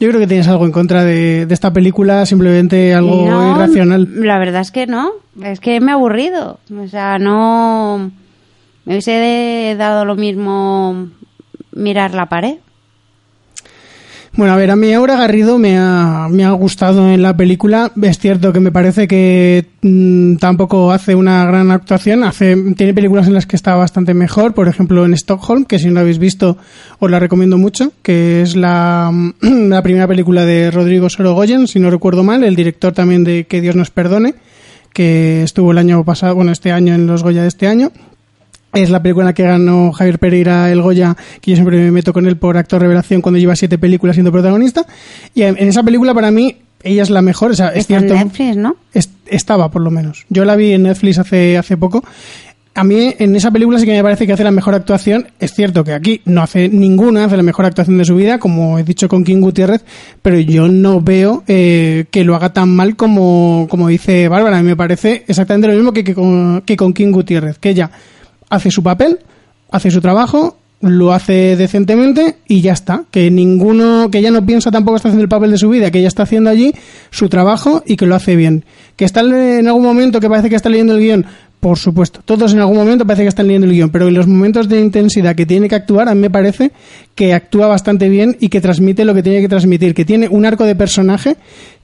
[0.00, 4.08] Yo creo que tienes algo en contra de, de esta película, simplemente algo No, irracional.
[4.26, 5.12] La verdad es que no.
[5.42, 6.58] Es que me ha aburrido.
[6.76, 8.10] O sea, no.
[8.84, 11.08] Me hubiese dado lo mismo
[11.72, 12.56] mirar la pared.
[14.34, 17.92] Bueno, a ver, a mí Aura Garrido me ha, me ha gustado en la película.
[18.00, 22.24] Es cierto que me parece que mm, tampoco hace una gran actuación.
[22.24, 24.54] Hace, tiene películas en las que está bastante mejor.
[24.54, 26.56] Por ejemplo, en Stockholm, que si no la habéis visto
[26.98, 31.90] os la recomiendo mucho, que es la, la primera película de Rodrigo Sorogoyen, si no
[31.90, 34.34] recuerdo mal, el director también de Que Dios nos perdone,
[34.94, 37.92] que estuvo el año pasado, bueno, este año en los Goya de este año.
[38.74, 41.90] Es la película en la que ganó Javier Pereira el Goya, que yo siempre me
[41.90, 44.86] meto con él por actor revelación cuando lleva siete películas siendo protagonista.
[45.34, 47.50] Y en en esa película, para mí, ella es la mejor.
[47.50, 48.24] O sea, es Está en cierto.
[48.24, 48.76] Netflix, ¿no?
[48.94, 50.24] es- estaba, por lo menos.
[50.30, 52.02] Yo la vi en Netflix hace, hace poco.
[52.74, 55.26] A mí, en esa película sí que me parece que hace la mejor actuación.
[55.38, 58.78] Es cierto que aquí no hace ninguna, hace la mejor actuación de su vida, como
[58.78, 59.84] he dicho con King Gutiérrez,
[60.22, 64.56] pero yo no veo eh, que lo haga tan mal como, como dice Bárbara.
[64.56, 67.68] A mí me parece exactamente lo mismo que, que con, que con King Gutiérrez, que
[67.68, 67.90] ella
[68.52, 69.18] hace su papel,
[69.70, 73.04] hace su trabajo, lo hace decentemente y ya está.
[73.10, 76.00] Que ninguno, que ella no piensa tampoco está haciendo el papel de su vida, que
[76.00, 76.74] ella está haciendo allí
[77.10, 78.64] su trabajo y que lo hace bien.
[78.96, 81.24] Que está en algún momento que parece que está leyendo el guion,
[81.60, 82.20] por supuesto.
[82.26, 84.80] Todos en algún momento parece que están leyendo el guion, pero en los momentos de
[84.80, 86.72] intensidad que tiene que actuar, a mí me parece
[87.14, 89.94] que actúa bastante bien y que transmite lo que tiene que transmitir.
[89.94, 91.36] Que tiene un arco de personaje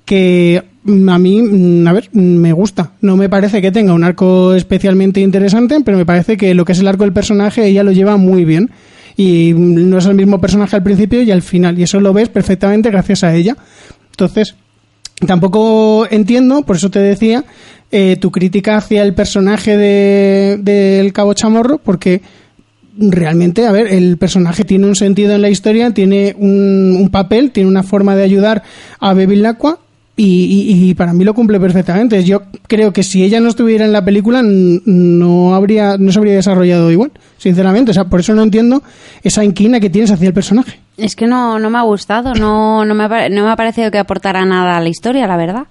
[0.09, 2.93] que mm, a mí, mm, a ver, mm, me gusta.
[3.03, 6.73] No me parece que tenga un arco especialmente interesante, pero me parece que lo que
[6.73, 8.71] es el arco del personaje ella lo lleva muy bien.
[9.19, 11.79] Y no es el mismo personaje al principio y al final.
[11.79, 13.55] Y eso lo ves perfectamente gracias a ella.
[14.13, 14.55] Entonces,
[15.27, 17.45] tampoco entiendo, por eso te decía,
[17.91, 22.23] eh, tu crítica hacia el personaje de- del Cabo Chamorro, porque
[22.97, 27.51] realmente, a ver, el personaje tiene un sentido en la historia, tiene un, un papel,
[27.51, 28.63] tiene una forma de ayudar
[29.01, 29.79] a Bevilacqua
[30.19, 30.25] y,
[30.85, 32.23] y- y para mí lo cumple perfectamente.
[32.25, 36.35] Yo creo que si ella no estuviera en la película no habría no se habría
[36.35, 37.93] desarrollado igual, sinceramente.
[37.93, 38.83] O sea, por eso no entiendo
[39.23, 40.81] esa inquina que tienes hacia el personaje.
[40.97, 43.91] Es que no, no me ha gustado, no, no, me ha, no me ha parecido
[43.91, 45.63] que aportara nada a la historia, la verdad.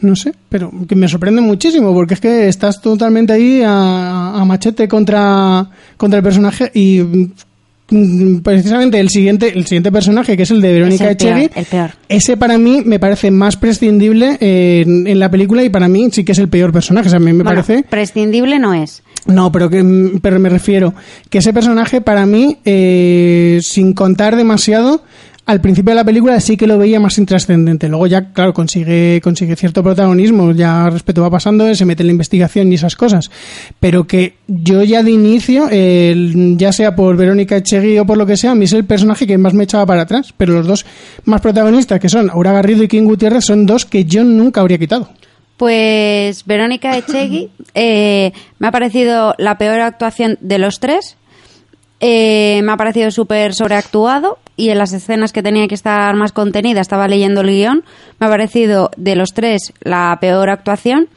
[0.00, 4.44] No sé, pero que me sorprende muchísimo porque es que estás totalmente ahí a, a
[4.44, 7.00] machete contra, contra el personaje y
[8.42, 11.50] precisamente el siguiente el siguiente personaje que es el de Verónica Es el peor, Echegui
[11.60, 11.90] el peor.
[12.08, 16.24] ese para mí me parece más prescindible en, en la película y para mí sí
[16.24, 19.02] que es el peor personaje o sea, a mí me Bueno, parece prescindible no es.
[19.26, 19.84] no, pero que
[20.20, 20.94] pero me refiero
[21.30, 25.02] que ese personaje para mí, eh, sin contar demasiado,
[25.46, 27.88] al principio de la película sí que lo veía más intrascendente.
[27.88, 32.12] Luego ya, claro, consigue, consigue cierto protagonismo, ya respeto va pasando, se mete en la
[32.12, 33.30] investigación y esas cosas.
[33.78, 38.26] Pero que yo ya de inicio, el- ya sea por Verónica Echegui o por lo
[38.26, 40.34] que sea, a mí es el personaje que más me echaba para atrás.
[40.36, 40.84] Pero los dos
[41.24, 44.78] más protagonistas, que son Aura Garrido y King Gutiérrez, son dos que yo nunca habría
[44.78, 45.08] quitado.
[45.56, 51.16] Pues Verónica Echegui eh, me ha parecido la peor actuación de los tres.
[52.00, 56.32] Eh, me ha parecido súper sobreactuado y en las escenas que tenía que estar más
[56.32, 57.84] contenida estaba leyendo el guion.
[58.18, 61.08] Me ha parecido de los tres la peor actuación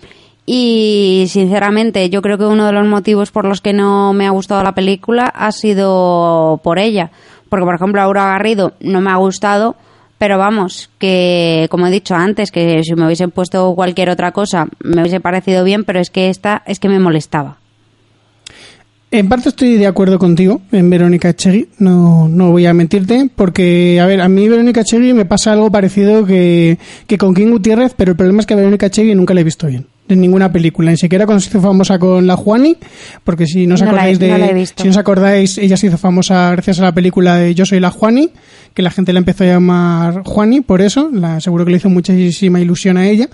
[0.45, 4.32] y sinceramente yo creo que uno de los motivos por los que no me ha
[4.32, 7.12] gustado la película ha sido por ella.
[7.49, 9.75] Porque por ejemplo Aura Garrido no me ha gustado,
[10.17, 14.67] pero vamos, que como he dicho antes, que si me hubiesen puesto cualquier otra cosa
[14.80, 17.58] me hubiese parecido bien, pero es que esta es que me molestaba.
[19.12, 24.00] En parte estoy de acuerdo contigo en Verónica Echegui, no, no voy a mentirte, porque,
[24.00, 27.93] a ver, a mí Verónica Echegui me pasa algo parecido que, que con King Gutiérrez,
[27.98, 30.52] pero el problema es que a Verónica Echegui nunca la he visto bien, en ninguna
[30.52, 32.78] película, ni siquiera cuando se hizo famosa con la Juani,
[33.24, 35.76] porque si no os No la he- acordáis de, no si no os acordáis, ella
[35.76, 38.30] se hizo famosa gracias a la película de Yo soy la Juani,
[38.76, 41.89] que la gente la empezó a llamar Juani, por eso, la, seguro que le hizo
[41.89, 43.28] muchísima ilusión a ella,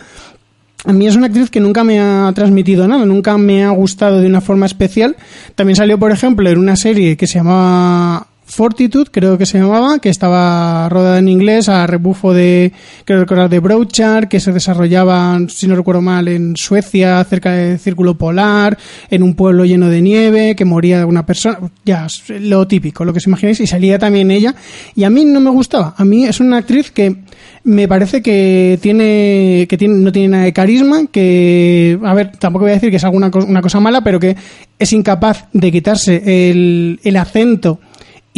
[0.86, 4.21] a mí es una actriz que nunca me ha transmitido nada, nunca me ha gustado
[4.21, 5.15] de una forma especial.
[5.56, 9.97] También salió, por ejemplo, en una serie que se llamaba Fortitude, creo que se llamaba,
[9.97, 12.71] que estaba rodada en inglés a rebufo de,
[13.03, 17.79] creo recordar, de Brochard, que se desarrollaba, si no recuerdo mal, en Suecia, cerca del
[17.79, 18.77] Círculo Polar,
[19.10, 22.05] en un pueblo lleno de nieve, que moría una persona, ya,
[22.39, 24.53] lo típico, lo que os imagináis, y salía también ella,
[24.95, 25.95] y a mí no me gustaba.
[25.97, 27.15] A mí es una actriz que
[27.63, 32.65] me parece que tiene que tiene, no tiene nada de carisma, que, a ver, tampoco
[32.65, 34.36] voy a decir que es alguna una cosa mala, pero que
[34.77, 37.79] es incapaz de quitarse el, el acento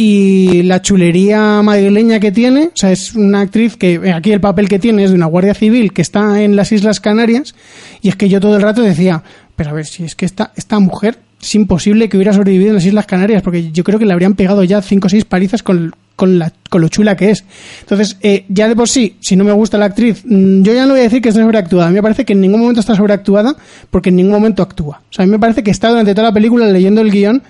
[0.00, 4.40] y la chulería madrileña que tiene, o sea, es una actriz que eh, aquí el
[4.40, 7.56] papel que tiene es de una guardia civil que está en las Islas Canarias
[8.00, 9.24] y es que yo todo el rato decía,
[9.56, 12.76] pero a ver, si es que esta, esta mujer es imposible que hubiera sobrevivido en
[12.76, 15.64] las Islas Canarias porque yo creo que le habrían pegado ya cinco o seis palizas
[15.64, 17.44] con, con, la, con lo chula que es.
[17.80, 20.86] Entonces, eh, ya de por sí, si no me gusta la actriz, mm, yo ya
[20.86, 21.88] no voy a decir que está sobreactuada.
[21.88, 23.56] A mí me parece que en ningún momento está sobreactuada
[23.90, 25.02] porque en ningún momento actúa.
[25.10, 27.42] O sea, a mí me parece que está durante toda la película leyendo el guion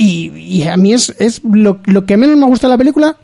[0.00, 3.16] y, y a mí es, es lo, lo que menos me gusta de la película,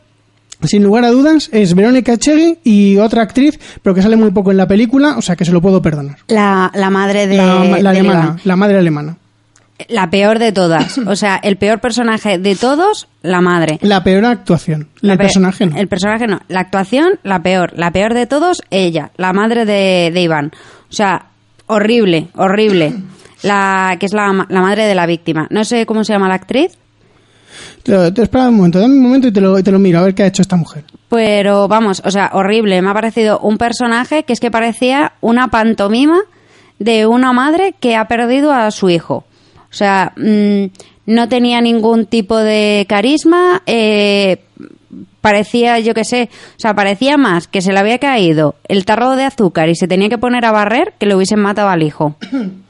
[0.63, 4.51] sin lugar a dudas, es Verónica Echegui y otra actriz, pero que sale muy poco
[4.51, 6.17] en la película, o sea que se lo puedo perdonar.
[6.27, 8.41] La, la madre de La, la de alemana, Iván.
[8.43, 9.17] la madre alemana.
[9.89, 10.97] La peor de todas.
[11.05, 13.77] O sea, el peor personaje de todos, la madre.
[13.83, 14.87] La peor actuación.
[15.01, 15.77] La el pe- personaje no.
[15.77, 16.39] El personaje no.
[16.47, 17.73] La actuación, la peor.
[17.75, 20.51] La peor de todos, ella, la madre de, de Iván.
[20.89, 21.27] O sea,
[21.67, 22.95] horrible, horrible.
[23.43, 25.47] La que es la, la madre de la víctima.
[25.49, 26.71] No sé cómo se llama la actriz,
[27.83, 29.79] Te, lo- te- espera un momento, dame un momento y te, lo, y te lo
[29.79, 30.83] miro, a ver qué ha hecho esta mujer.
[31.09, 32.81] pero vamos, o sea, horrible.
[32.81, 36.19] Me ha parecido un personaje que es que parecía una pantomima
[36.79, 39.23] de una madre que ha perdido a su hijo.
[39.69, 40.65] O sea, mm,
[41.07, 44.41] no tenía ningún tipo de carisma, eh,
[45.21, 49.15] parecía, yo qué sé, o sea, parecía más que se le había caído el tarro
[49.15, 52.15] de azúcar y se tenía que poner a barrer que le hubiesen matado al hijo.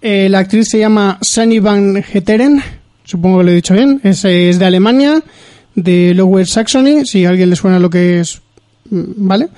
[0.00, 2.62] Eh, la actriz se llama Sunny Van Heteren,
[3.04, 5.22] supongo que lo he dicho bien, es, es de Alemania,
[5.74, 8.40] de Lower Saxony, si a alguien le suena lo que es,
[8.90, 9.48] mm, ¿vale?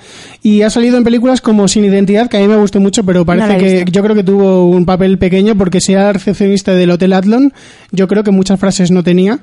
[0.41, 3.23] Y ha salido en películas como Sin Identidad, que a mí me gustó mucho, pero
[3.23, 7.13] parece que yo creo que tuvo un papel pequeño porque si era recepcionista del Hotel
[7.13, 7.53] Adlon,
[7.91, 9.39] yo creo que muchas frases no tenía.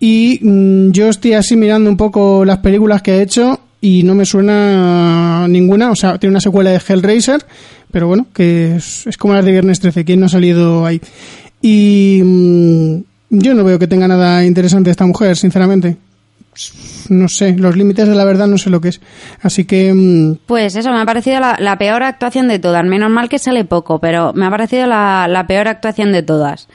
[0.00, 4.14] Y mm, yo estoy así mirando un poco las películas que ha hecho y no
[4.14, 5.90] me suena ninguna.
[5.90, 7.44] O sea, tiene una secuela de Hellraiser,
[7.90, 11.00] pero bueno, que es, es como las de Viernes 13, ¿quién no ha salido ahí?
[11.62, 12.96] Y mm,
[13.30, 15.96] yo no veo que tenga nada interesante esta mujer, sinceramente.
[17.08, 19.00] no sé, los límites de la verdad no sé lo que es.
[19.42, 19.92] Así que...
[19.94, 22.84] mm, Pues eso, me ha parecido la, la peor actuación de todas.
[22.84, 26.68] Menos mal que sale poco, pero me ha parecido la, la peor actuación de todas.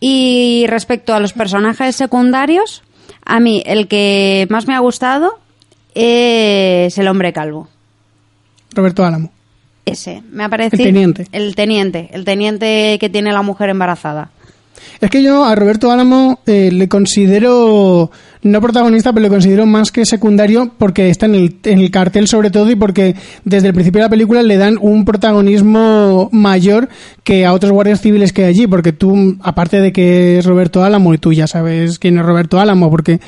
[0.00, 2.82] Y respecto a los personajes secundarios,
[3.24, 5.38] a mí el que más me ha gustado
[5.94, 7.68] es el hombre calvo.
[8.74, 9.30] Roberto Álamo.
[9.86, 10.44] Ese, me.
[10.44, 11.26] El teniente.
[11.32, 14.30] El teniente, el teniente que tiene la mujer embarazada.
[15.00, 18.10] Es que yo a Roberto Álamo eh, le considero,
[18.42, 22.28] no protagonista, pero le considero más que secundario porque está en el, en el cartel
[22.28, 26.88] sobre todo y porque desde el principio de la película le dan un protagonismo mayor
[27.22, 30.84] que a otros guardias civiles que hay allí, porque tú, aparte de que es Roberto
[30.84, 33.20] Álamo, y tú ya sabes quién es Roberto Álamo, porque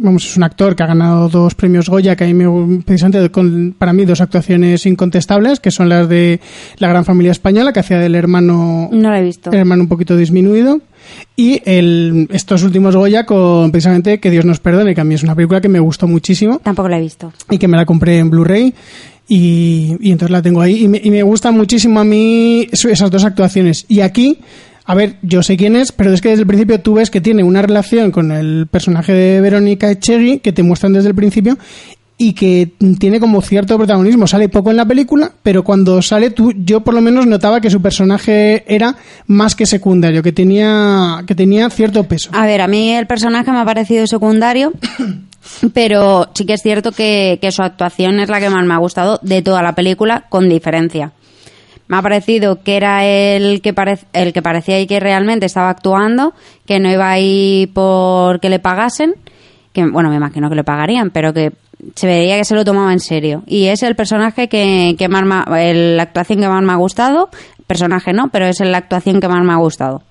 [0.00, 3.30] vamos, es un actor que ha ganado dos premios Goya, que a mí me, precisamente
[3.30, 6.40] con, para mí dos actuaciones incontestables, que son las de
[6.78, 9.50] La Gran Familia Española, que hacía del hermano No lo he visto.
[9.52, 10.80] el hermano un poquito disminuido.
[11.36, 15.22] Y el, estos últimos Goya con precisamente Que Dios nos perdone, que a mí es
[15.22, 17.32] una película que me gustó muchísimo Tampoco lo he visto.
[17.50, 18.72] y que me la compré en Blu-ray.
[19.28, 20.84] Y, y entonces la tengo ahí.
[20.84, 23.86] Y me, y me gusta muchísimo a mí esas dos actuaciones.
[23.88, 24.38] Y aquí,
[24.90, 27.20] a ver, yo sé quién es, pero es que desde el principio tú ves que
[27.20, 31.58] tiene una relación con el personaje de Verónica Echegui, que te muestran desde el principio,
[32.18, 34.26] y que tiene como cierto protagonismo.
[34.26, 37.70] Sale poco en la película, pero cuando sale tú, yo por lo menos notaba que
[37.70, 38.96] su personaje era
[39.28, 42.30] más que secundario, que tenía, que tenía cierto peso.
[42.32, 44.72] A ver, a mí el personaje me ha parecido secundario,
[45.72, 48.78] pero sí que es cierto que, que su actuación es la que más me ha
[48.78, 51.12] gustado de toda la película, con diferencia.
[51.90, 53.74] Me ha parecido que era el que,
[54.12, 58.60] el que parecía y que realmente estaba actuando, que no iba ahí por que le
[58.60, 59.14] pagasen,
[59.72, 61.50] que bueno, me imagino que le pagarían, pero que
[61.96, 63.42] se veía que se lo tomaba en serio.
[63.46, 65.24] Y es el personaje que, que más
[65.58, 67.28] el- la actuación que más me ha gustado,
[67.66, 70.02] personaje no, pero es la actuación que más me ha gustado.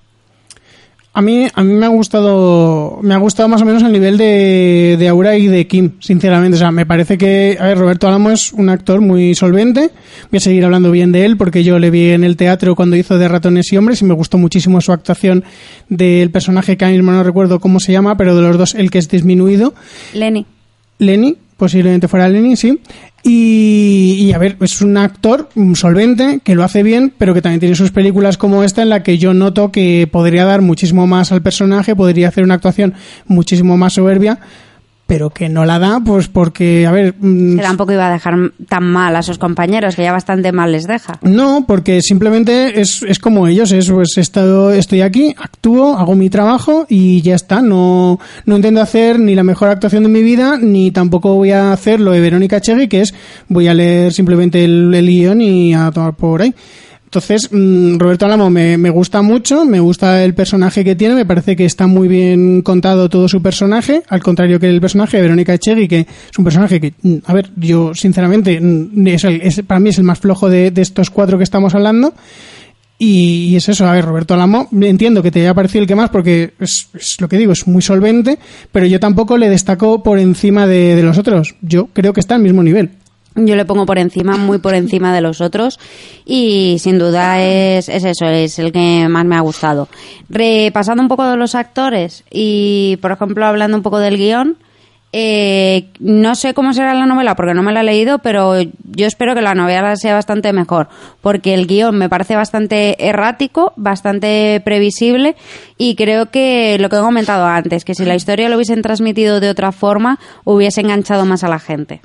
[1.12, 4.16] A mí, a mí me ha gustado, me ha gustado más o menos el nivel
[4.16, 6.54] de, de Aura y de Kim, sinceramente.
[6.54, 9.90] O sea, me parece que, a ver, Roberto Álamo es un actor muy solvente.
[10.30, 12.94] Voy a seguir hablando bien de él porque yo le vi en el teatro cuando
[12.94, 15.42] hizo de ratones y hombres y me gustó muchísimo su actuación
[15.88, 18.92] del personaje que ahora mismo no recuerdo cómo se llama, pero de los dos el
[18.92, 19.74] que es disminuido.
[20.14, 20.46] Lenny.
[20.98, 22.80] Lenny, posiblemente fuera Lenny, sí.
[23.22, 27.42] Y, y, a ver, es un actor mm, solvente, que lo hace bien, pero que
[27.42, 31.06] también tiene sus películas como esta en la que yo noto que podría dar muchísimo
[31.06, 32.94] más al personaje, podría hacer una actuación
[33.26, 34.40] muchísimo más soberbia,
[35.10, 37.16] pero que no la da, pues porque, a ver...
[37.18, 40.70] mm, Que tampoco iba a dejar tan mal a sus compañeros, que ya bastante mal
[40.70, 41.18] les deja.
[41.22, 46.14] No, porque simplemente es, es como ellos, es pues he estado, estoy aquí, actúo, hago
[46.14, 47.60] mi trabajo y ya está.
[47.60, 51.72] No, no intento hacer ni la mejor actuación de mi vida, ni tampoco voy a
[51.72, 53.12] hacer lo de Verónica Chegui, que es
[53.48, 56.54] voy a leer simplemente el, el guion y a tomar por ahí.
[57.12, 61.56] Entonces, mm, Roberto Álamo me, gusta mucho, me gusta el personaje que tiene, me parece
[61.56, 65.52] que está muy bien contado todo su personaje, al contrario que el personaje de Verónica
[65.52, 69.60] Echegui, que es un personaje que, mm, a ver, yo sinceramente, mm, es el- es-
[69.66, 72.14] para mí es el más flojo de, estos cuatro que estamos hablando.
[72.96, 76.10] Y, es eso, a ver, Roberto Alamo, entiendo que te haya parecido el que más
[76.10, 78.38] porque es, es lo que digo, es muy solvente,
[78.70, 81.56] pero yo tampoco le destaco por encima de los otros.
[81.60, 82.90] Yo creo que está al mismo nivel.
[83.36, 85.78] Yo le pongo por encima, muy por encima de los otros
[86.26, 89.88] y sin duda es, es eso, es el que más me ha gustado.
[90.28, 94.56] Repasando un poco de los actores y, por ejemplo, hablando un poco del guion,
[95.12, 99.06] eh, no sé cómo será la novela porque no me la he leído, pero yo
[99.06, 100.88] espero que la novela sea bastante mejor
[101.20, 105.36] porque el guion me parece bastante errático, bastante previsible
[105.76, 109.38] y creo que lo que he comentado antes, que si la historia lo hubiesen transmitido
[109.40, 112.02] de otra forma, hubiese enganchado más a la gente.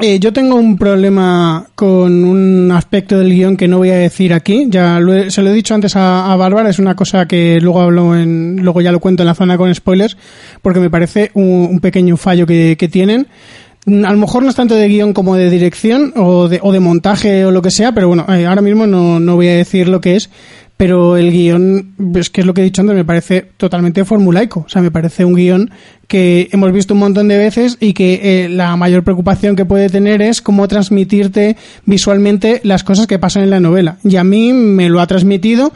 [0.00, 4.32] Eh, yo tengo un problema con un aspecto del guion que no voy a decir
[4.32, 4.66] aquí.
[4.68, 7.60] Ya lo he- se lo he dicho antes a, a Bárbara, es una cosa que
[7.60, 10.16] luego hablo en, luego ya lo cuento en la zona con spoilers,
[10.62, 13.26] porque me parece un, pequeño fallo que, que tienen.
[13.84, 16.72] Mm, A lo mejor no es tanto de guion como de dirección o de, o
[16.72, 19.56] de montaje o lo que sea, pero bueno, eh, ahora mismo no, no voy a
[19.56, 20.30] decir lo que es,
[20.82, 24.64] pero el guion, es que es lo que he dicho antes, me parece totalmente formulaico.
[24.66, 25.70] O sea, me parece un guion
[26.08, 29.88] que hemos visto un montón de veces y que eh, la mayor preocupación que puede
[29.88, 33.98] tener es cómo transmitirte visualmente las cosas que pasan en la novela.
[34.02, 35.72] Y a mí me lo ha transmitido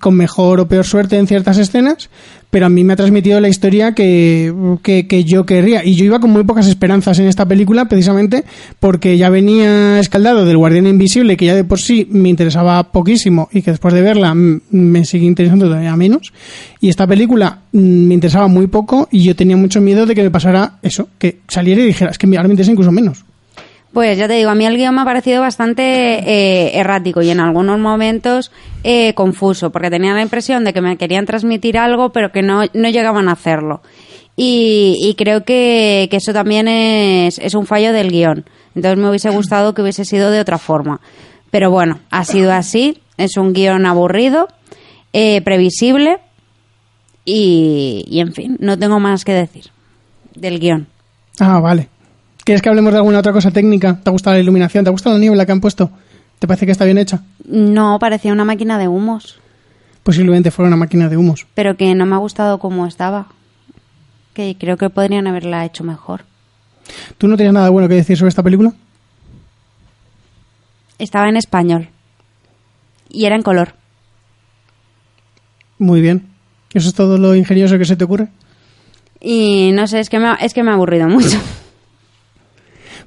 [0.00, 2.10] con mejor o peor suerte en ciertas escenas,
[2.50, 5.84] pero a mí me ha transmitido la historia que, que, que yo querría.
[5.84, 8.44] Y yo iba con muy pocas esperanzas en esta película, precisamente
[8.80, 13.48] porque ya venía escaldado del Guardián Invisible, que ya de por sí me interesaba poquísimo
[13.52, 16.32] y que después de verla me sigue interesando todavía menos.
[16.80, 20.22] Y esta película mm, me interesaba muy poco y yo tenía mucho miedo de que
[20.22, 23.24] me pasara eso, que saliera y dijera, es que ahora me interesa incluso menos.
[23.92, 27.30] Pues ya te digo, a mí el guion me ha parecido bastante eh, errático y
[27.30, 28.52] en algunos momentos
[28.84, 32.64] eh, confuso, porque tenía la impresión de que me querían transmitir algo, pero que no,
[32.74, 33.80] no llegaban a hacerlo.
[34.40, 38.44] Y, creo que, eso también es, es un fallo del guion.
[38.76, 41.00] Entonces me hubiese gustado que hubiese sido de otra forma.
[41.50, 43.02] Pero bueno, ha sido así.
[43.16, 44.46] Es un guion aburrido,
[45.12, 46.18] eh, previsible
[47.24, 49.72] y, y, en fin, no tengo más que decir
[50.36, 50.86] del guion.
[51.40, 51.88] Ah, vale.
[52.48, 54.00] ¿Quieres que hablemos de alguna otra cosa técnica?
[54.02, 54.82] ¿Te ha gustado la iluminación?
[54.82, 55.90] ¿Te ha gustado la niebla que han puesto?
[56.38, 57.20] ¿Te parece que está bien hecha?
[57.44, 59.38] No, parecía una máquina de humos.
[60.02, 61.46] Posiblemente fuera una máquina de humos.
[61.52, 63.26] Pero que no me ha gustado cómo estaba.
[64.32, 66.24] Que creo que podrían haberla hecho mejor.
[67.18, 68.72] ¿Tú no tienes nada bueno que decir sobre esta película?
[70.98, 71.90] Estaba en español.
[73.10, 73.74] Y era en color.
[75.78, 76.30] Muy bien.
[76.72, 78.28] ¿Eso es todo lo ingenioso que se te ocurre?
[79.20, 81.38] Y no sé, es que me ha, es que me ha aburrido mucho.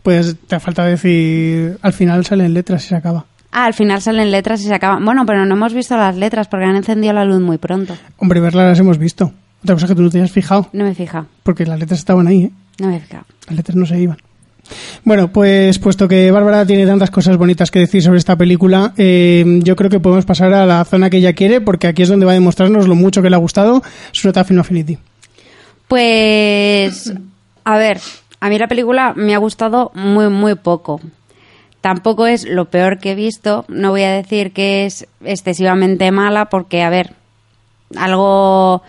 [0.03, 3.25] Pues te falta decir, al final salen letras y se acaba.
[3.51, 5.03] Ah, al final salen letras y se acaban.
[5.03, 7.95] Bueno, pero no hemos visto las letras porque han encendido la luz muy pronto.
[8.17, 9.33] Hombre, verlas las hemos visto.
[9.63, 10.69] Otra cosa que tú no te hayas fijado.
[10.73, 11.27] No me he fijado.
[11.43, 12.51] Porque las letras estaban ahí, ¿eh?
[12.79, 13.25] No me he fijado.
[13.47, 14.17] Las letras no se iban.
[15.03, 19.59] Bueno, pues puesto que Bárbara tiene tantas cosas bonitas que decir sobre esta película, eh,
[19.63, 22.25] yo creo que podemos pasar a la zona que ella quiere, porque aquí es donde
[22.25, 23.83] va a demostrarnos lo mucho que le ha gustado
[24.13, 24.97] su nota Film Affinity.
[25.87, 27.13] Pues,
[27.65, 27.99] a ver,
[28.41, 30.99] a mí la película me ha gustado muy, muy poco.
[31.79, 33.63] Tampoco es lo peor que he visto.
[33.69, 37.13] No voy a decir que es excesivamente mala, porque, a ver,
[37.95, 38.81] algo,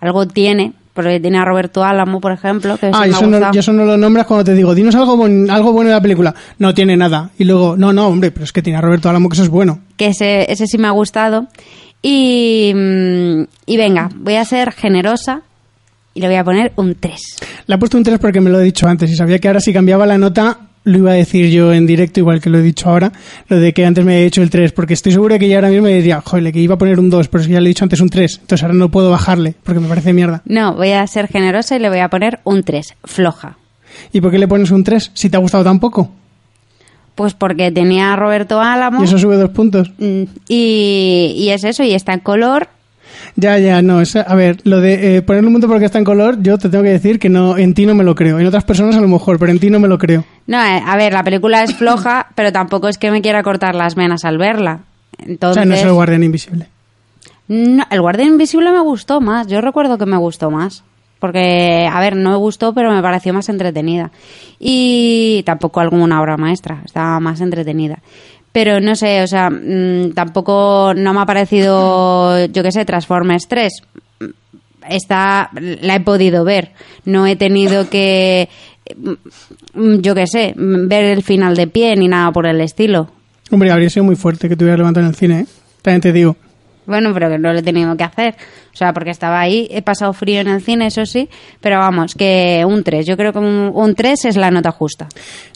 [0.00, 0.72] algo tiene.
[0.94, 3.50] Porque tiene a Roberto Álamo, por ejemplo, que sí Ah, me y ha eso no,
[3.52, 6.00] y eso no lo nombras cuando te digo, dinos algo, bon- algo bueno de la
[6.00, 6.34] película.
[6.58, 7.30] No tiene nada.
[7.36, 9.50] Y luego, no, no, hombre, pero es que tiene a Roberto Álamo, que eso es
[9.50, 9.80] bueno.
[9.98, 11.48] que ese, ese sí me ha gustado.
[12.00, 15.42] Y, mm, y venga, voy a ser generosa
[16.14, 17.20] y le voy a poner un 3.
[17.66, 19.60] Le he puesto un 3 porque me lo he dicho antes y sabía que ahora
[19.60, 22.62] si cambiaba la nota lo iba a decir yo en directo, igual que lo he
[22.62, 23.12] dicho ahora,
[23.48, 25.56] lo de que antes me había hecho el 3, porque estoy seguro de que ya
[25.56, 27.60] ahora mismo me diría, joder, que iba a poner un 2, pero es que ya
[27.60, 30.42] le he dicho antes un 3, entonces ahora no puedo bajarle, porque me parece mierda.
[30.44, 33.58] No, voy a ser generosa y le voy a poner un 3, floja.
[34.12, 36.12] ¿Y por qué le pones un 3 si te ha gustado tan poco?
[37.16, 39.90] Pues porque tenía a Roberto Álamo Y eso sube dos puntos.
[39.98, 42.68] mm, y, y es eso, y está en color.
[43.34, 46.04] Ya, ya, no, es, a ver, lo de eh, ponerle un punto porque está en
[46.04, 48.46] color, yo te tengo que decir que no, en ti no me lo creo, en
[48.46, 50.24] otras personas a lo mejor, pero en ti no me lo creo.
[50.46, 53.74] No, eh, a ver, la película es floja, pero tampoco es que me quiera cortar
[53.74, 54.80] las venas al verla.
[55.18, 56.68] O Entonces, sea, no es el guardián invisible.
[57.48, 59.46] No, el Guardián Invisible me gustó más.
[59.46, 60.82] Yo recuerdo que me gustó más.
[61.18, 64.10] Porque, a ver, no me gustó, pero me pareció más entretenida.
[64.58, 66.82] Y tampoco alguna obra maestra.
[66.84, 68.00] Estaba más entretenida.
[68.56, 73.48] Pero no sé, o sea, mm, tampoco no me ha parecido, yo qué sé, Transformers
[73.48, 73.70] 3.
[74.88, 75.50] Está,
[75.82, 76.70] la he podido ver.
[77.04, 78.48] No he tenido que,
[79.74, 83.10] mm, yo qué sé, ver el final de pie ni nada por el estilo.
[83.50, 85.46] Hombre, habría sido muy fuerte que te hubieras levantado en el cine, ¿eh?
[85.82, 86.34] También te digo.
[86.86, 88.34] Bueno, pero que no lo he tenido que hacer.
[88.72, 91.28] O sea, porque estaba ahí, he pasado frío en el cine, eso sí,
[91.60, 93.06] pero vamos, que un 3.
[93.06, 95.08] Yo creo que un, un 3 es la nota justa.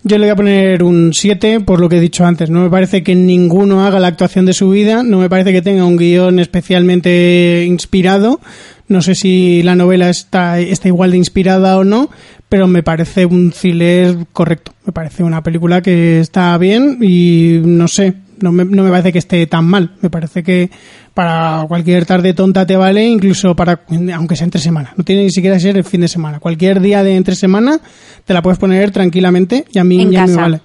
[0.02, 2.48] Yo le voy a poner un 7 por lo que he dicho antes.
[2.48, 5.02] No me parece que ninguno haga la actuación de su vida.
[5.02, 8.40] No me parece que tenga un guion especialmente inspirado.
[8.88, 12.10] No sé si la novela está, está igual de inspirada o no,
[12.48, 14.72] pero me parece un thriller correcto.
[14.84, 19.12] Me parece una película que está bien y no sé, no me, no me parece
[19.12, 19.92] que esté tan mal.
[20.00, 20.70] Me parece que
[21.14, 23.80] para cualquier tarde tonta te vale, incluso para,
[24.14, 24.92] aunque sea entre semana.
[24.96, 26.40] No tiene ni siquiera que ser el fin de semana.
[26.40, 27.80] Cualquier día de entre semana
[28.24, 30.60] te la puedes poner tranquilamente y a mí En ya me vale.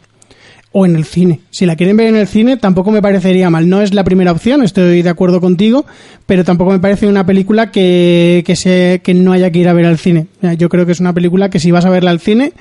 [0.77, 1.39] O en el cine.
[1.51, 3.69] Si la quieren ver en el cine, tampoco me parecería mal.
[3.69, 5.85] No es la primera opción, estoy de acuerdo contigo,
[6.25, 9.73] pero tampoco me parece una película que, que, se, que no haya que ir a
[9.73, 10.27] ver al cine.
[10.57, 12.51] Yo creo que es una película que si vas a verla al cine,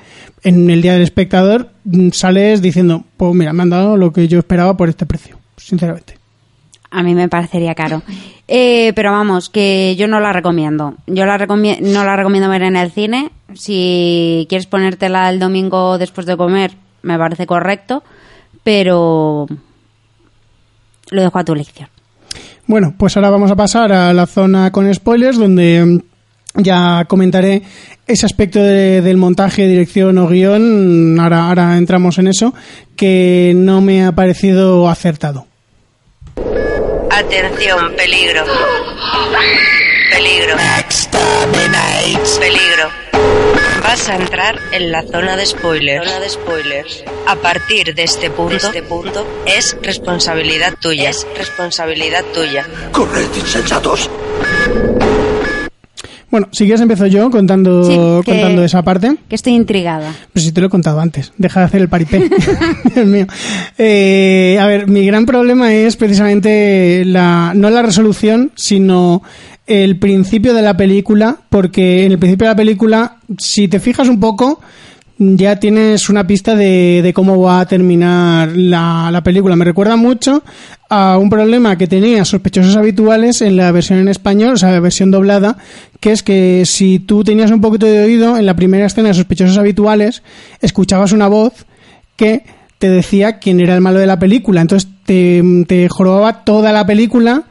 [0.43, 1.74] en el día del espectador,
[2.11, 6.17] sales diciendo, pues mira, me han dado lo que yo esperaba por este precio, sinceramente.
[6.91, 8.01] A mí me parecería caro.
[8.47, 10.95] Eh, pero vamos, que yo no la recomiendo.
[11.07, 13.31] Yo la recomi- no la recomiendo ver en el cine.
[13.53, 16.71] Si quieres ponértela el domingo después de comer,
[17.01, 18.03] me parece correcto,
[18.63, 19.47] pero
[21.11, 21.89] lo dejo a tu elección.
[22.67, 26.01] Bueno, pues ahora vamos a pasar a la zona con spoilers, donde
[26.57, 27.61] ya comentaré
[28.07, 32.53] ese aspecto de- del montaje, dirección o guion, ahora, ahora entramos en eso,
[32.95, 35.47] que no me ha parecido acertado.
[37.11, 38.43] Atención, peligro.
[40.11, 40.55] Peligro.
[42.39, 42.89] Peligro.
[43.83, 46.07] Vas a entrar en la zona de spoilers.
[46.07, 47.03] Zona de spoilers.
[47.27, 51.09] A partir de este punto, este punto es responsabilidad tuya.
[51.09, 52.65] Es responsabilidad tuya.
[52.91, 54.09] Corred, insensatos.
[56.31, 57.93] Bueno, si quieres empiezo yo contando, Sí,
[58.25, 59.15] que- contando esa parte.
[59.29, 60.13] Que estoy intrigada.
[60.33, 62.29] Pues si te lo he contado antes, deja de hacer el paripé.
[62.95, 63.27] Dios mío.
[63.77, 69.21] Eh, a ver, mi gran problema es precisamente la, no la resolución, sino
[69.67, 74.07] el principio de la película, porque en el principio de la película, si te fijas
[74.09, 74.61] un poco,
[75.17, 79.55] ya tienes una pista de, de cómo va a terminar la, la película.
[79.55, 80.43] Me recuerda mucho
[80.89, 84.79] a un problema que tenía sospechosos habituales en la versión en español, o sea, la
[84.79, 85.57] versión doblada,
[85.99, 89.13] que es que si tú tenías un poquito de oído, en la primera escena de
[89.15, 90.23] sospechosos habituales,
[90.61, 91.65] escuchabas una voz
[92.15, 92.43] que
[92.77, 94.61] te decía quién era el malo de la película.
[94.61, 97.45] Entonces te, te jorobaba toda la película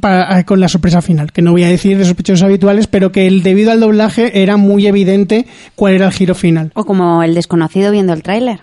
[0.00, 3.26] para, con la sorpresa final, que no voy a decir de sospechosos habituales, pero que
[3.26, 6.72] el, debido al doblaje era muy evidente cuál era el giro final.
[6.74, 8.60] O como el desconocido viendo el tráiler.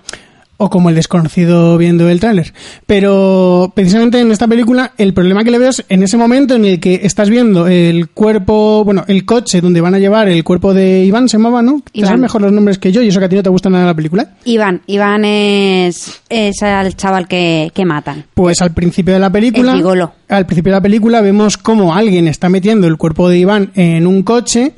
[0.57, 2.53] O como el desconocido viendo el tráiler.
[2.85, 6.65] Pero precisamente en esta película el problema que le veo es en ese momento en
[6.65, 10.73] el que estás viendo el cuerpo, bueno, el coche donde van a llevar el cuerpo
[10.73, 11.81] de Iván, se llamaba, ¿no?
[11.91, 12.07] Te Iván.
[12.07, 13.85] sabes mejor los nombres que yo y eso que a ti no te gusta nada
[13.85, 14.31] la película.
[14.45, 18.25] Iván, Iván es, es el chaval que, que matan.
[18.33, 22.27] Pues al principio de la película, El al principio de la película vemos cómo alguien
[22.27, 24.73] está metiendo el cuerpo de Iván en un coche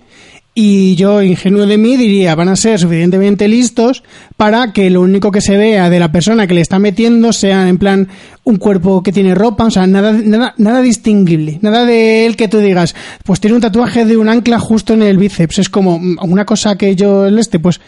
[0.62, 4.04] y yo, ingenuo de mí, diría, van a ser suficientemente listos
[4.36, 7.70] para que lo único que se vea de la persona que le está metiendo sea
[7.70, 8.10] en plan
[8.44, 12.50] un cuerpo que tiene ropa, o sea, nada, nada, nada distinguible, nada de él que
[12.50, 12.94] tú digas,
[13.24, 16.44] pues tiene un tatuaje de un ancla justo en el bíceps, es como mm, una
[16.44, 17.80] cosa que yo, el este, pues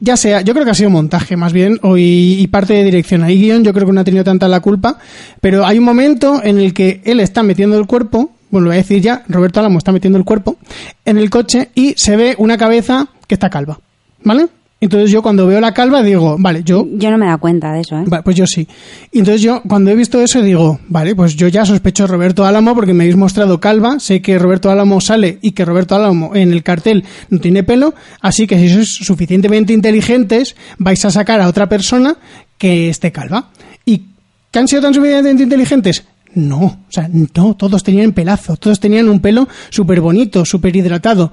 [0.00, 2.84] ya sea, yo creo que ha sido montaje más bien, o y, y parte de
[2.84, 3.22] dirección.
[3.22, 4.98] Ahí guion yo creo que no ha tenido tanta la culpa,
[5.42, 8.76] pero hay un momento en el que él está metiendo el cuerpo, bueno, lo voy
[8.76, 10.58] a decir ya, Roberto Álamo está metiendo el cuerpo
[11.04, 13.80] en el coche y se ve una cabeza que está calva,
[14.22, 14.46] ¿vale?
[14.82, 17.80] Entonces yo cuando veo la calva digo, vale, yo Yo no me da cuenta de
[17.80, 18.04] eso, ¿eh?
[18.04, 18.66] Vale, pues yo sí.
[19.12, 22.74] Entonces yo, cuando he visto eso, digo, vale, pues yo ya sospecho a Roberto Álamo
[22.74, 26.52] porque me habéis mostrado calva, sé que Roberto Álamo sale y que Roberto Álamo en
[26.52, 31.46] el cartel no tiene pelo, así que si sois suficientemente inteligentes, vais a sacar a
[31.46, 32.16] otra persona
[32.58, 33.50] que esté calva.
[33.86, 34.02] ¿Y
[34.50, 36.04] que han sido tan suficientemente inteligentes?
[36.34, 41.30] No, o sea, no, todos tenían pelazo, todos tenían un pelo súper bonito, súper hidratado,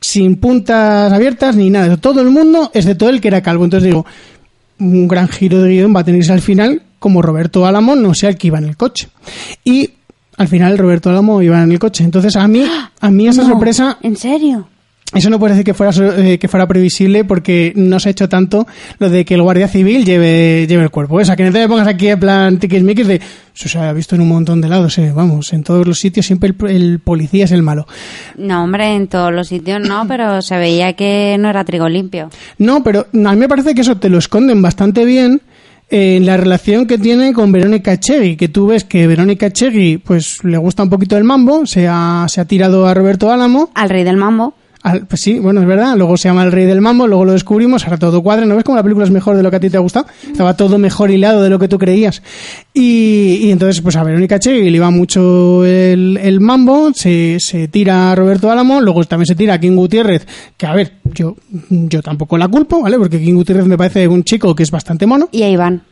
[0.00, 1.96] sin puntas abiertas ni nada.
[1.96, 3.64] Todo el mundo, excepto él que era calvo.
[3.64, 4.04] Entonces digo,
[4.78, 8.30] un gran giro de guion va a tenerse al final, como Roberto Álamo no sea
[8.30, 9.08] el que iba en el coche.
[9.64, 9.90] Y
[10.36, 12.04] al final Roberto Álamo iba en el coche.
[12.04, 12.64] Entonces a mí,
[13.00, 14.68] a mí esa No, sorpresa, ¿En serio?
[15.14, 18.66] Eso no parece que fuera, eh, que fuera previsible porque no se ha hecho tanto
[18.98, 21.16] lo de que el guardia civil lleve, lleve el cuerpo.
[21.16, 23.20] O sea, que no te pongas aquí en plan tiquismiquis de,
[23.54, 26.26] eso se ha visto en un montón de lados, eh, vamos, en todos los sitios
[26.26, 27.86] siempre el, el policía es el malo.
[28.36, 32.30] No, hombre, en todos los sitios no, pero se veía que no era trigo limpio.
[32.58, 35.42] No, pero a mí me parece que eso te lo esconden bastante bien
[35.92, 40.42] en la relación que tiene con Verónica Chegui, que tú ves que Verónica Chegui pues
[40.42, 43.68] le gusta un poquito el mambo, se ha, se ha tirado a Roberto Álamo.
[43.74, 44.54] Al rey del mambo.
[44.82, 47.32] Al- pues sí, bueno, es verdad, luego se llama el rey del mambo, luego lo
[47.32, 49.60] descubrimos, ahora todo cuadra, ¿no ves cómo la película es mejor de lo que a
[49.60, 50.06] ti te ha gustado?
[50.30, 52.20] Estaba todo mejor hilado de lo que tú creías.
[52.74, 57.68] Y, y entonces, pues a Verónica Chegui le iba mucho el, el mambo, se, se
[57.68, 60.26] tira a Roberto Álamo, luego también se tira a King Gutiérrez,
[60.56, 61.36] que a ver, yo,
[61.70, 62.98] yo tampoco la culpo, ¿vale?
[62.98, 65.28] Porque King Gutiérrez me parece un chico que es bastante mono.
[65.30, 65.82] Y a Iván.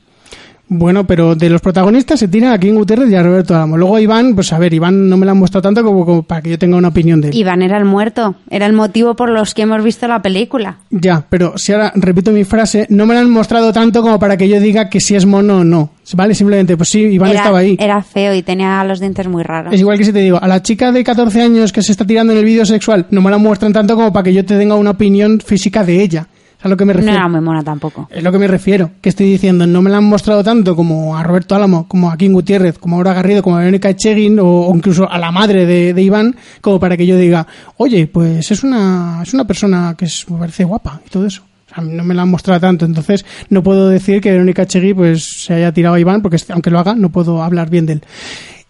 [0.72, 3.76] Bueno, pero de los protagonistas se tira a King Gutiérrez y a Roberto Álamo.
[3.76, 6.22] Luego a Iván, pues a ver, Iván no me la han mostrado tanto como, como
[6.22, 7.34] para que yo tenga una opinión de él.
[7.34, 8.36] Iván era el muerto.
[8.48, 10.76] Era el motivo por los que hemos visto la película.
[10.90, 14.36] Ya, pero si ahora repito mi frase, no me la han mostrado tanto como para
[14.36, 15.90] que yo diga que si es mono o no.
[16.14, 16.36] ¿Vale?
[16.36, 17.76] Simplemente, pues sí, Iván era, estaba ahí.
[17.78, 19.74] era feo y tenía los dientes muy raros.
[19.74, 22.06] Es igual que si te digo, a la chica de 14 años que se está
[22.06, 24.56] tirando en el vídeo sexual, no me la muestran tanto como para que yo te
[24.56, 26.28] tenga una opinión física de ella.
[26.60, 28.06] ¿Sabes a lo que me No era muy mona tampoco.
[28.10, 31.16] Es lo que me refiero, que estoy diciendo, no me la han mostrado tanto como
[31.16, 34.38] a Roberto Álamo, como a King Gutiérrez, como a Aura Garrido, como a Verónica Echegin
[34.38, 37.46] o, o incluso a la madre de, de Iván, como para que yo diga,
[37.78, 41.42] oye, pues es una, es una persona que es, me parece guapa y todo eso.
[41.70, 44.92] O sea, no me la han mostrado tanto, entonces no puedo decir que Verónica Echegui
[44.92, 47.94] pues se haya tirado a Iván, porque aunque lo haga, no puedo hablar bien de
[47.94, 48.02] él.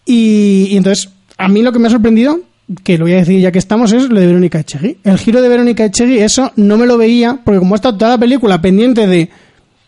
[0.06, 2.38] Y, y entonces, a mí lo que me ha sorprendido,
[2.84, 4.98] que lo voy a decir ya que estamos, es lo de Verónica Echegui.
[5.04, 8.12] El giro de Verónica Echegui, eso no me lo veía, porque como ha estado toda
[8.12, 9.28] la película pendiente de,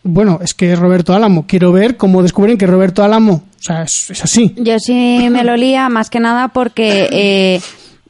[0.03, 3.83] bueno, es que es Roberto Álamo, quiero ver cómo descubren que Roberto Álamo, o sea,
[3.83, 4.53] es, así.
[4.57, 7.61] Yo sí me lo lía más que nada porque eh,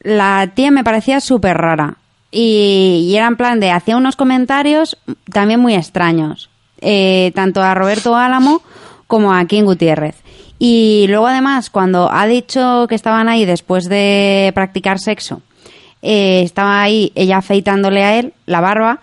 [0.01, 1.97] la tía me parecía súper rara.
[2.31, 4.97] Y, y era en plan de, hacía unos comentarios
[5.31, 6.49] también muy extraños.
[6.81, 8.61] eh, tanto a Roberto Álamo
[9.07, 10.15] como a King Gutiérrez.
[10.65, 15.41] Y luego además, cuando ha dicho que estaban ahí después de practicar sexo,
[16.01, 19.01] eh, estaba ahí ella afeitándole a él la barba,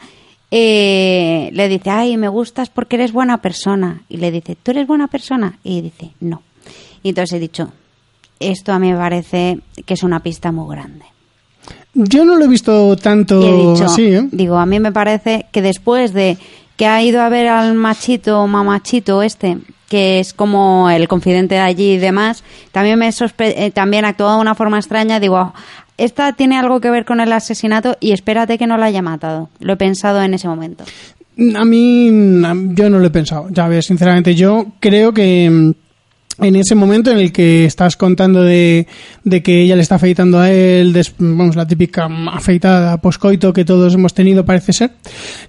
[0.51, 4.05] eh, le dice, ay, me gustas porque eres buena persona.
[4.09, 5.59] Y le dice, ¿tú eres buena persona?
[5.63, 6.41] Y dice, no.
[7.03, 7.71] Y entonces he dicho,
[8.39, 11.05] esto a mí me parece que es una pista muy grande.
[11.93, 14.27] Yo no lo he visto tanto Y he dicho, así, ¿eh?
[14.33, 16.39] digo, a mí me parece que después de
[16.81, 19.59] que ha ido a ver al machito, mamachito este,
[19.91, 24.25] que es como el confidente de allí y demás, también me sospe eh, también de
[24.25, 25.53] una forma extraña, digo,
[25.99, 29.51] esta tiene algo que ver con el asesinato y espérate que no la haya matado.
[29.59, 30.85] Lo he pensado en ese momento.
[31.55, 32.07] A mí,
[32.71, 33.49] yo no lo he pensado.
[33.51, 35.73] Ya ves, sinceramente, yo creo que mm,
[36.41, 38.87] en ese momento en el que estás contando de,
[39.25, 43.65] de que ella le está afeitando a él, des- vamos, la típica afeitada poscoito que
[43.65, 44.91] todos hemos tenido, parece ser,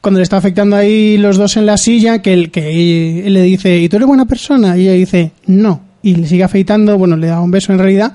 [0.02, 3.42] cuando le está afectando ahí los dos en la silla, que, el, que él le
[3.44, 4.78] dice, ¿y tú eres buena persona?
[4.78, 5.90] Y ella dice, no.
[6.04, 8.14] Y le sigue afeitando, bueno, le da un beso en realidad.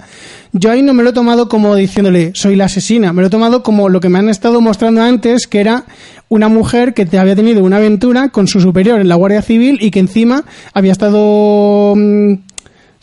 [0.53, 3.13] Yo ahí no me lo he tomado como diciéndole, soy la asesina.
[3.13, 5.85] Me lo he tomado como lo que me han estado mostrando antes, que era
[6.29, 9.93] una mujer que había tenido una aventura con su superior en la Guardia Civil y
[9.93, 10.43] que encima
[10.75, 12.33] había estado mm,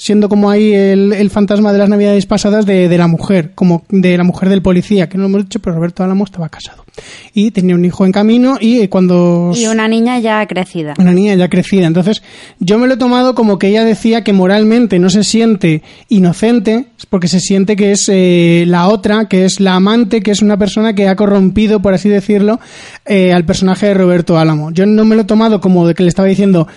[0.03, 3.85] siendo como ahí el, el fantasma de las navidades pasadas de, de la mujer, como
[3.87, 6.83] de la mujer del policía, que no lo hemos dicho, pero Roberto Álamo estaba casado.
[7.33, 9.53] Y tenía un hijo en camino y eh, cuando...
[9.55, 10.93] Y una niña ya crecida.
[10.97, 11.87] Una niña ya crecida.
[11.87, 12.21] Entonces,
[12.59, 16.87] yo me lo he tomado como que ella decía que moralmente no se siente inocente,
[17.09, 20.57] porque se siente que es eh, la otra, que es la amante, que es una
[20.57, 22.59] persona que ha corrompido, por así decirlo,
[23.05, 24.69] eh, al personaje de Roberto Álamo.
[24.71, 26.67] Yo no me lo he tomado como de que le estaba diciendo.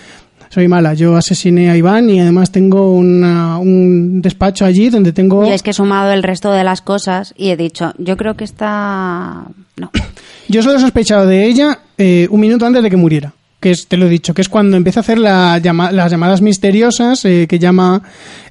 [0.49, 5.45] Soy mala, yo asesiné a Iván y además tengo una- un despacho allí donde tengo...
[5.45, 8.35] Yo es que he sumado el resto de las cosas y he dicho, yo creo
[8.35, 9.43] que está...
[9.75, 9.91] No.
[10.49, 13.33] Yo solo he sospechado de ella eh, un minuto antes de que muriera.
[13.59, 16.11] Que es, te lo he dicho, que es cuando empieza a hacer la llama- las
[16.11, 18.03] llamadas misteriosas, eh, que llama,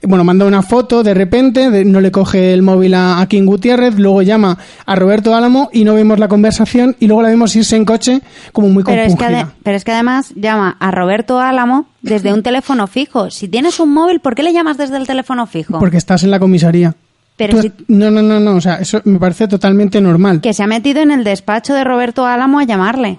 [0.03, 3.45] bueno, manda una foto de repente, de- no le coge el móvil a, a King
[3.47, 7.55] Gutiérrez, luego llama a Roberto Álamo y no vemos la conversación y luego la vemos
[7.55, 8.21] irse en coche
[8.53, 12.43] como muy Pero es, que pero es que además llama a Roberto Álamo desde un
[12.43, 13.31] teléfono fijo.
[13.31, 15.79] Si tienes un móvil, ¿por qué le llamas desde el teléfono fijo?
[15.79, 16.97] Porque estás en la comisaría.
[17.37, 20.41] Pero si- No, no, no, no, o sea, eso me parece totalmente normal.
[20.41, 23.19] Que se ha metido en el despacho de Roberto Álamo a llamarle.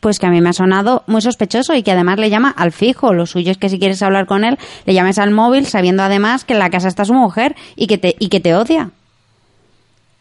[0.00, 2.72] Pues que a mí me ha sonado muy sospechoso y que además le llama al
[2.72, 3.12] fijo.
[3.12, 6.44] Lo suyo es que si quieres hablar con él, le llames al móvil sabiendo además
[6.44, 8.90] que en la casa está su mujer y que te, y que te odia.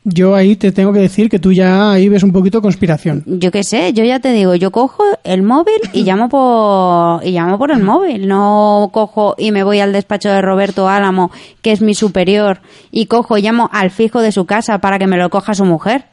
[0.09, 3.23] Yo ahí te tengo que decir que tú ya ahí ves un poquito conspiración.
[3.25, 7.31] Yo qué sé, yo ya te digo, yo cojo el móvil y llamo por y
[7.31, 11.29] llamo por el móvil, no cojo y me voy al despacho de Roberto Álamo,
[11.61, 15.07] que es mi superior, y cojo y llamo al fijo de su casa para que
[15.07, 16.05] me lo coja su mujer.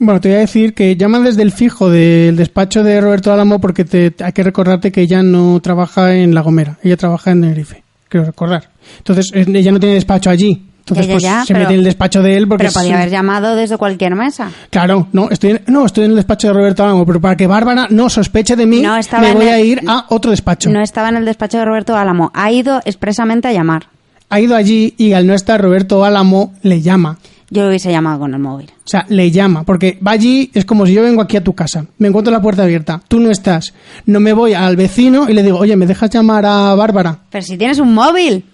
[0.00, 3.60] Bueno, te voy a decir que llaman desde el fijo del despacho de Roberto Álamo
[3.60, 7.40] porque te, hay que recordarte que ella no trabaja en La Gomera, ella trabaja en
[7.40, 8.68] Tenerife, creo recordar.
[8.98, 10.62] Entonces, ella no tiene despacho allí.
[10.80, 12.72] Entonces, Ya, ya, pues ya, se pero- mete en el despacho de él porque Pero
[12.72, 14.50] podía haber llamado desde cualquier mesa.
[14.70, 17.46] Claro, no, estoy en, no, estoy en el despacho de Roberto Álamo, pero para que
[17.48, 20.70] Bárbara no sospeche de mí, No me voy el- a ir a otro despacho.
[20.70, 23.88] No estaba en el despacho de Roberto Álamo, ha ido expresamente a llamar.
[24.30, 27.18] Ha ido allí y al no estar Roberto Álamo le llama.
[27.50, 28.70] Yo lo hubiese llamado con el móvil.
[28.84, 31.54] O sea, le llama, porque va allí, es como si yo vengo aquí a tu
[31.54, 33.72] casa, me encuentro la puerta abierta, tú no estás,
[34.06, 37.20] no me voy al vecino y le digo, oye, ¿me dejas llamar a Bárbara?
[37.30, 38.44] Pero si tienes un móvil.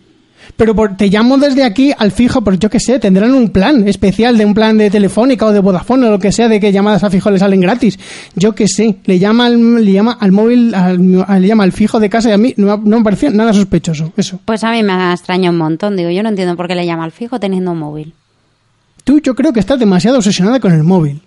[0.57, 3.89] Pero por- te llamo desde aquí al fijo, porque yo qué sé, tendrán un plan
[3.89, 6.71] especial de un plan de telefónica o de Vodafone o lo que sea, de que
[6.71, 7.99] llamadas a fijo le salen gratis.
[8.37, 10.99] Yo qué sé, le llama al, le llama al móvil, al-
[11.41, 14.13] le llama al fijo de casa y a mí no, no me pareció nada sospechoso,
[14.19, 14.39] eso.
[14.45, 15.97] Pues a mí me extraña un montón.
[15.97, 18.13] Digo, yo no entiendo por qué le llama al fijo teniendo un móvil.
[19.05, 21.21] Tú yo creo que estás demasiado obsesionada con el móvil.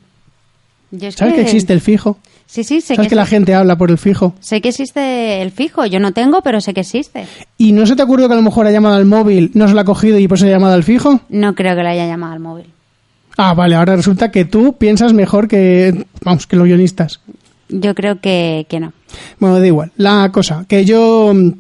[0.92, 2.18] Yo es ¿Sabes que existe el fijo?
[2.46, 4.34] Sí, sí, sé ¿Sabes que, que la gente habla por el fijo?
[4.40, 5.86] sé que existe el fijo.
[5.86, 7.28] Yo no tengo, pero sé que existe.
[7.58, 9.74] ¿Y no se te ocurrió que a lo mejor ha llamado al móvil, no se
[9.74, 11.20] lo ha cogido y por eso ha llamado al fijo?
[11.30, 12.68] No creo que le haya llamado al móvil.
[13.38, 17.20] Ah, vale, ahora resulta que tú piensas mejor que, vamos, que los guionistas.
[17.70, 18.94] Yo creo que, que no.
[19.40, 19.92] Bueno, da igual.
[19.98, 21.52] La cosa, que yo mm,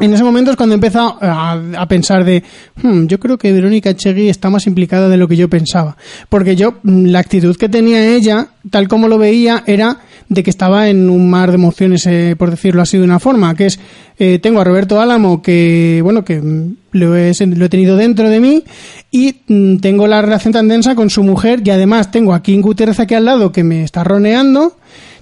[0.00, 2.42] en ese momento es cuando he empezado a, a pensar de,
[2.82, 5.96] "Hmm, yo creo que Verónica Chegui está más implicada de lo que yo pensaba.
[6.28, 9.98] Porque yo, mm, la actitud que tenía ella, tal como lo veía, era
[10.28, 13.54] de que estaba en un mar de emociones, eh, por decirlo así de una forma,
[13.54, 13.80] que es,
[14.18, 18.30] eh, tengo a Roberto Álamo, que, bueno, que mm, lo he, lo he tenido dentro
[18.30, 18.62] de mí,
[19.10, 22.60] y mm, tengo la relación tan densa con su mujer, y además tengo a King
[22.60, 24.76] Gutiérrez aquí al lado que me está roneando,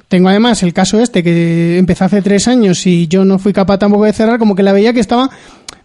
[0.08, 3.78] tengo además el caso este que empezó hace tres años y yo no fui capaz
[3.78, 5.30] tampoco de cerrar, como que la veía que estaba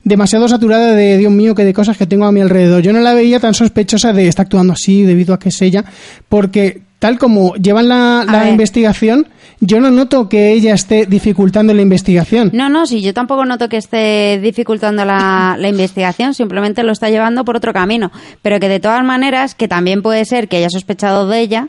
[0.04, 2.82] demasiado saturada de Dios mío que de cosas que tengo a mi alrededor.
[2.82, 5.84] Yo no la veía tan sospechosa de estar actuando así debido a que es ella,
[6.30, 9.28] porque tal como llevan la, la investigación,
[9.60, 12.50] yo no noto que ella esté dificultando la investigación.
[12.54, 17.10] No, no, sí, yo tampoco noto que esté dificultando la, la investigación, simplemente lo está
[17.10, 18.10] llevando por otro camino.
[18.42, 21.68] Pero que de todas maneras, que también puede ser que haya sospechado de ella,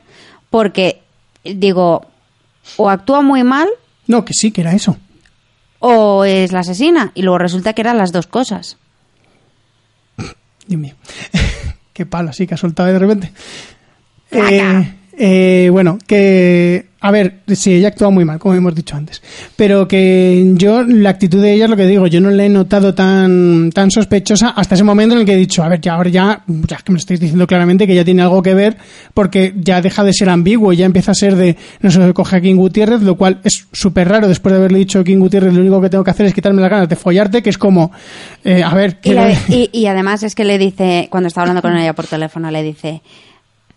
[0.51, 1.01] porque,
[1.45, 2.07] digo,
[2.77, 3.69] o actúa muy mal
[4.07, 4.97] No, que sí, que era eso.
[5.79, 8.79] o es la asesina, y luego resulta que eran las dos cosas.
[10.67, 10.95] Dios mío.
[11.93, 13.33] Qué palo, así que ha soltado de repente.
[14.31, 19.21] Eh, eh, bueno, que A ver, sí, ella actúa muy mal, como hemos dicho antes.
[19.57, 22.49] Pero que yo, la actitud de ella es lo que digo, yo no la he
[22.49, 25.93] notado tan, tan sospechosa hasta ese momento en el que he dicho, a ver, ya
[25.97, 28.79] ahora ya, ya es que me estáis diciendo claramente que ya tiene algo que ver,
[29.13, 32.37] porque ya deja de ser ambiguo, y ya empieza a ser de, no se coge
[32.37, 35.53] a King Gutiérrez, lo cual es súper raro después de haberle dicho a King Gutiérrez,
[35.53, 37.93] lo único que tengo que hacer es quitarme las ganas de follarte, que es como,
[38.45, 41.61] eh, a ver, Y, la- y- y además es que le dice, cuando está hablando
[41.61, 43.03] con ella por teléfono, le dice,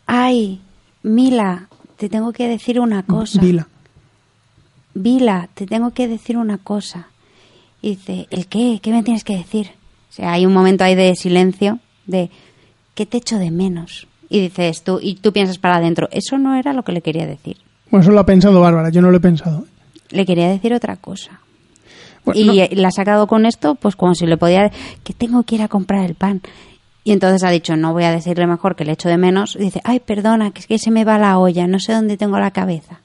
[0.05, 0.61] ay,
[1.03, 1.66] Mila,
[1.98, 3.41] te tengo que decir una cosa.
[3.41, 3.68] Vila.
[4.93, 7.08] Vila, te tengo que decir una cosa.
[7.82, 8.80] Y dice, ¿el qué?
[8.82, 9.72] ¿Qué me tienes que decir?
[10.10, 12.32] O sea, hay un momento ahí de silencio, de,
[12.95, 14.08] ¿qué te echo de menos?
[14.30, 17.28] Y dices tú, y tú piensas para adentro, eso no era lo que le quería
[17.28, 17.58] decir.
[17.91, 19.66] Bueno, eso lo ha pensado Bárbara, yo no lo he pensado.
[20.10, 21.39] Le quería decir otra cosa.
[22.26, 24.72] Bueno, y no- la ha sacado con esto, pues como si le podía
[25.04, 26.41] que tengo que ir a comprar el pan.
[27.08, 29.55] Y entonces ha dicho, no voy a decirle mejor que le echo de menos.
[29.58, 32.38] Dice, ay, perdona, que es que se me va la olla, no sé dónde tengo
[32.38, 32.99] la cabeza.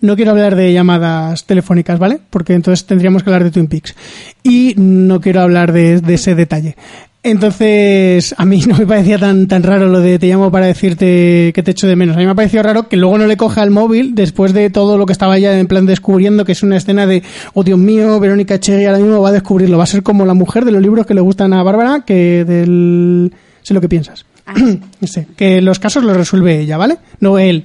[0.00, 2.18] No quiero hablar de llamadas telefónicas, ¿vale?
[2.30, 3.94] Porque entonces tendríamos que hablar de Twin Peaks.
[4.42, 6.76] Y no quiero hablar de ese detalle.
[7.24, 11.52] Entonces, a mí no me parecía tan, tan raro lo de te llamo para decirte
[11.54, 12.16] que te echo de menos.
[12.16, 14.68] A mí me ha parecido raro que luego no le coja el móvil después de
[14.68, 17.22] todo lo que estaba ya en plan descubriendo, que es una escena de,
[17.54, 19.78] oh Dios mío, Verónica Echegui ahora mismo va a descubrirlo.
[19.78, 22.44] Va a ser como la mujer de los libros que le gustan a Bárbara, que
[22.44, 23.32] del...
[23.62, 24.26] sé lo que piensas.
[25.02, 26.98] Sé, que los casos los resuelve ella, ¿vale?
[27.20, 27.64] No él.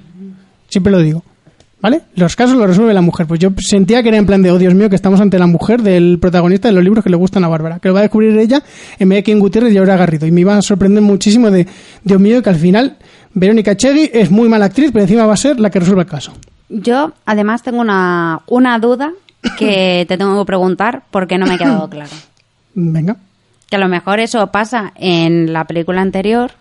[0.70, 1.24] Siempre lo digo.
[1.82, 2.02] ¿Vale?
[2.16, 3.26] Los casos los resuelve la mujer.
[3.26, 5.48] Pues yo sentía que era en plan de, oh Dios mío, que estamos ante la
[5.48, 7.80] mujer del protagonista de los libros que le gustan a Bárbara.
[7.80, 8.62] Que lo va a descubrir ella
[8.98, 10.28] en vez de King Gutiérrez y ahora Garrido.
[10.28, 11.68] Y me iba a sorprender muchísimo de,
[12.04, 12.98] Dios mío, que al final
[13.34, 16.10] Verónica Chegui es muy mala actriz, pero encima va a ser la que resuelva el
[16.10, 16.34] caso.
[16.68, 19.14] Yo, además, tengo una, una duda
[19.58, 22.12] que te tengo que preguntar porque no me ha quedado claro.
[22.74, 23.16] Venga.
[23.70, 26.52] Que a lo mejor eso pasa en la película anterior,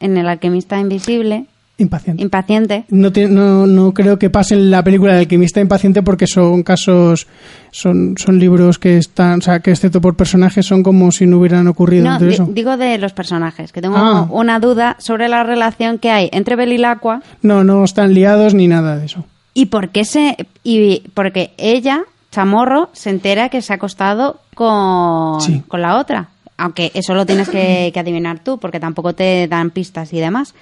[0.00, 1.46] en El alquimista invisible,
[1.78, 2.22] Impaciente.
[2.22, 2.84] impaciente.
[2.90, 6.62] No, te- no, no creo que pase en la película del alquimista impaciente porque son
[6.62, 7.26] casos,
[7.72, 11.38] son, son libros que están, o sea, que excepto por personajes son como si no
[11.38, 12.46] hubieran ocurrido No, di- eso.
[12.50, 14.28] digo de los personajes, que tengo Ah.
[14.30, 18.98] una duda sobre la relación que hay entre Belilacqua No, no están liados ni nada
[18.98, 19.24] de eso.
[19.54, 25.40] y por qué se y porque ella, Chamorro, se entera que se ha acostado con,
[25.40, 25.62] Sí.
[25.66, 26.28] con la otra.
[26.58, 30.54] Aunque eso lo tienes que, que adivinar tú, porque tampoco te dan pistas y demás.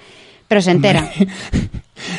[0.51, 1.09] Pero se entera.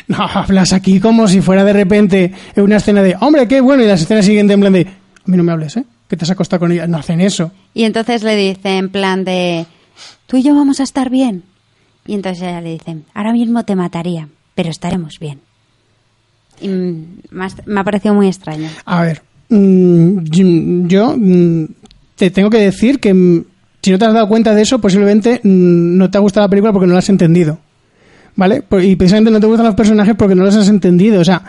[0.07, 3.87] No, hablas aquí como si fuera de repente una escena de, hombre, qué bueno, y
[3.87, 5.85] las escenas siguientes en plan de, a mí no me hables, ¿eh?
[6.09, 6.87] Que te has acostado con ella.
[6.87, 7.51] No hacen eso.
[7.75, 9.67] Y entonces le dice en plan de,
[10.29, 11.43] tú y yo vamos a estar bien.
[12.07, 15.41] Y entonces ella le dice, ahora mismo te mataría, pero estaremos bien.
[16.61, 17.47] Y me
[17.81, 18.69] ha- parecido muy extraño.
[18.85, 21.65] A ver, mm, yo- mm,
[22.15, 23.45] te tengo que decir que mm,
[23.83, 26.73] si no te has dado cuenta de eso, posiblemente no te ha gustado la película
[26.73, 27.59] porque no la has entendido.
[28.35, 28.63] ¿Vale?
[28.83, 31.21] Y precisamente no te gustan los personajes porque no los has entendido.
[31.21, 31.43] O sea,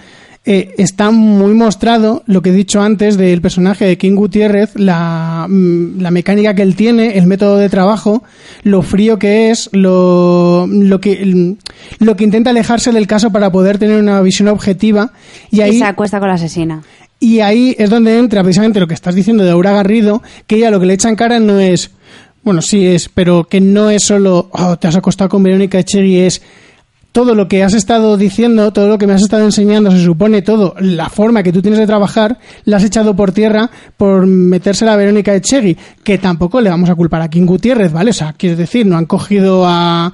[0.45, 5.47] eh, está muy mostrado lo que he dicho antes del personaje de King Gutiérrez, la,
[5.49, 8.23] mm, la mecánica que él tiene, el método de trabajo,
[8.63, 13.53] lo frío que es, lo, lo, que, mm, lo que intenta alejarse del caso para
[13.53, 15.13] poder tener una visión objetiva.
[15.49, 16.83] Y ahí, Y se acuesta con la asesina.
[17.21, 20.71] y ahí es donde entra precisamente lo que estás diciendo de Aura Garrido, que ella
[20.71, 21.91] lo que le echa en cara no es,
[22.43, 26.17] bueno, sí es, pero que no es solo, oh, te has acostado con Verónica Echegui,
[26.19, 26.41] es
[27.13, 30.41] todo lo que has estado diciendo, todo lo que me has estado enseñando, se supone
[30.41, 34.93] todo, la forma que tú tienes de trabajar, la has echado por tierra por metérsela
[34.93, 38.09] a Verónica Echegui, que tampoco le vamos a culpar a King Gutiérrez, ¿vale?
[38.09, 40.11] O sea, quiero decir, no han cogido a,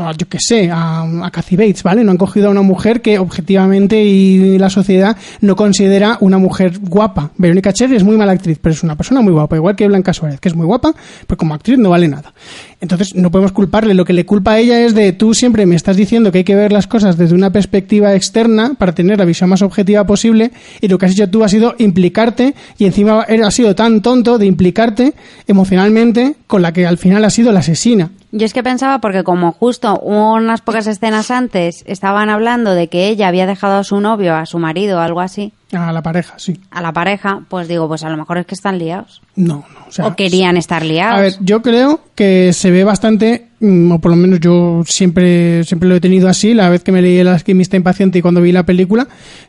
[0.00, 2.04] a, yo qué sé, a, a Bates, ¿vale?
[2.04, 6.78] No han cogido a una mujer que objetivamente y la sociedad no considera una mujer
[6.80, 7.30] guapa.
[7.36, 10.12] Verónica Cherry es muy mala actriz, pero es una persona muy guapa, igual que Blanca
[10.12, 10.94] Suárez, que es muy guapa,
[11.26, 12.32] pero como actriz no vale nada.
[12.80, 13.94] Entonces no podemos culparle.
[13.94, 16.44] Lo que le culpa a ella es de tú siempre me estás diciendo que hay
[16.44, 20.50] que ver las cosas desde una perspectiva externa para tener la visión más objetiva posible
[20.80, 24.38] y lo que has hecho tú ha sido implicarte y encima has sido tan tonto
[24.38, 25.14] de implicarte
[25.46, 28.10] emocionalmente con la que al final ha sido la asesina.
[28.32, 33.08] Yo es que pensaba porque como justo unas pocas escenas antes estaban hablando de que
[33.08, 36.58] ella había dejado a su novio, a su marido algo así, A la pareja, sí.
[36.70, 39.22] a la pareja, pues digo, pues a lo mejor es que están liados.
[39.36, 39.86] No, no.
[39.86, 41.18] O, sea, O querían estar liados.
[41.18, 45.62] A ver, yo creo que se ve bastante, mm, o por lo menos yo siempre,
[45.64, 48.40] siempre lo he tenido así, la vez que me leí El alquimista impaciente y cuando
[48.42, 49.06] vi la película,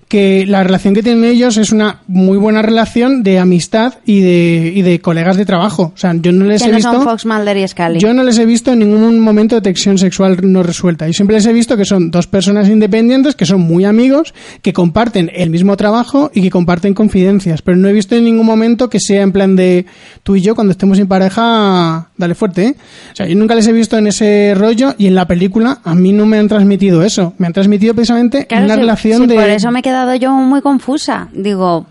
[0.07, 4.71] que la relación que tienen ellos es una muy buena relación de amistad y de,
[4.75, 5.91] y de colegas de trabajo.
[5.95, 6.91] O sea, yo no les que he no visto...
[6.93, 7.99] son Fox Mulder y Scully.
[7.99, 11.07] Yo no les he visto en ningún momento de tensión sexual no resuelta.
[11.07, 14.73] Yo siempre les he visto que son dos personas independientes, que son muy amigos, que
[14.73, 17.61] comparten el mismo trabajo y que comparten confidencias.
[17.61, 19.85] Pero no he visto en ningún momento que sea en plan de
[20.23, 22.75] tú y yo cuando estemos en pareja, dale fuerte, ¿eh?
[23.11, 25.95] O sea, yo nunca les he visto en ese rollo y en la película a
[25.95, 27.33] mí no me han transmitido eso.
[27.37, 29.35] Me han transmitido precisamente Claro, una relación de...
[29.35, 31.29] Por eso me he quedado yo muy confusa.
[31.33, 31.85] Digo,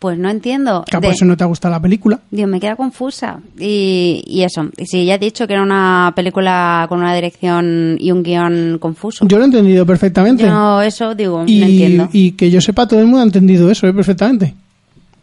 [0.00, 0.82] pues no entiendo.
[0.88, 2.18] Claro, De- por eso no te ha gustado la película.
[2.30, 3.38] Digo, me queda confusa.
[3.58, 4.68] Y, y eso.
[4.76, 8.78] Y sí, ya he dicho que era una película con una dirección y un guion
[8.80, 9.28] confuso.
[9.28, 10.42] Yo lo he entendido perfectamente.
[10.42, 12.08] Yo eso, digo, y, no entiendo.
[12.12, 13.92] y que yo sepa, todo el mundo ha entendido eso ¿eh?
[13.94, 14.54] perfectamente.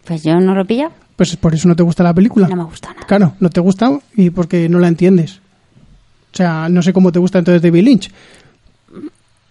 [0.05, 0.89] Pues yo no lo pilla.
[1.17, 2.47] Pues por eso no te gusta la película.
[2.47, 3.07] No me gusta nada.
[3.07, 5.39] Claro, no te gusta y porque no la entiendes.
[6.31, 8.11] O sea, no sé cómo te gusta entonces David Lynch.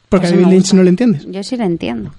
[0.09, 0.77] Porque Pues a David Lynch gusta.
[0.77, 1.27] no le entiendes.
[1.29, 2.13] Yo sí la entiendo.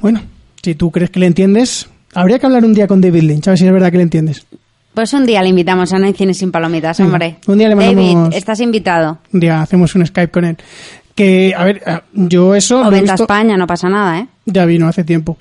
[0.00, 0.22] Bueno,
[0.64, 3.50] si tú crees que le entiendes, habría que hablar un día con David Lynch, a
[3.52, 4.46] ver si es verdad que le entiendes.
[4.94, 7.36] Pues un día le invitamos a No hay cine sin palomitas, hombre.
[7.46, 9.18] un día le mandamos- David, estás invitado.
[9.32, 10.56] Un día hacemos un Skype con él.
[11.14, 14.18] Que, a ver, ah, yo eso O lo he vente a España, no pasa nada,
[14.20, 14.26] ¿eh?
[14.46, 15.36] Ya vino hace tiempo,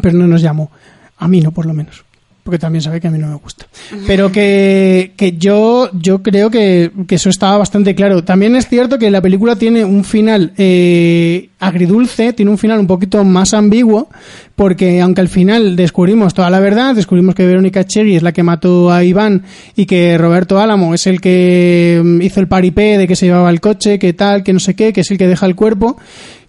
[0.00, 0.70] pero no nos llamó.
[1.18, 2.04] A mí no, por lo menos.
[2.44, 3.66] Porque también sabe que a mí no me gusta.
[4.06, 8.22] Pero que, que yo, yo creo que, que eso estaba bastante claro.
[8.22, 12.86] También es cierto que la película tiene un final eh, agridulce, tiene un final un
[12.86, 14.10] poquito más ambiguo,
[14.56, 18.42] porque aunque al final descubrimos toda la verdad, descubrimos que Verónica Chegui es la que
[18.42, 23.08] mató a Iván y que Roberto Álamo es el que mm, hizo el paripé de
[23.08, 25.26] que se llevaba el coche, que tal, que no sé qué, que es el que
[25.28, 25.96] deja el cuerpo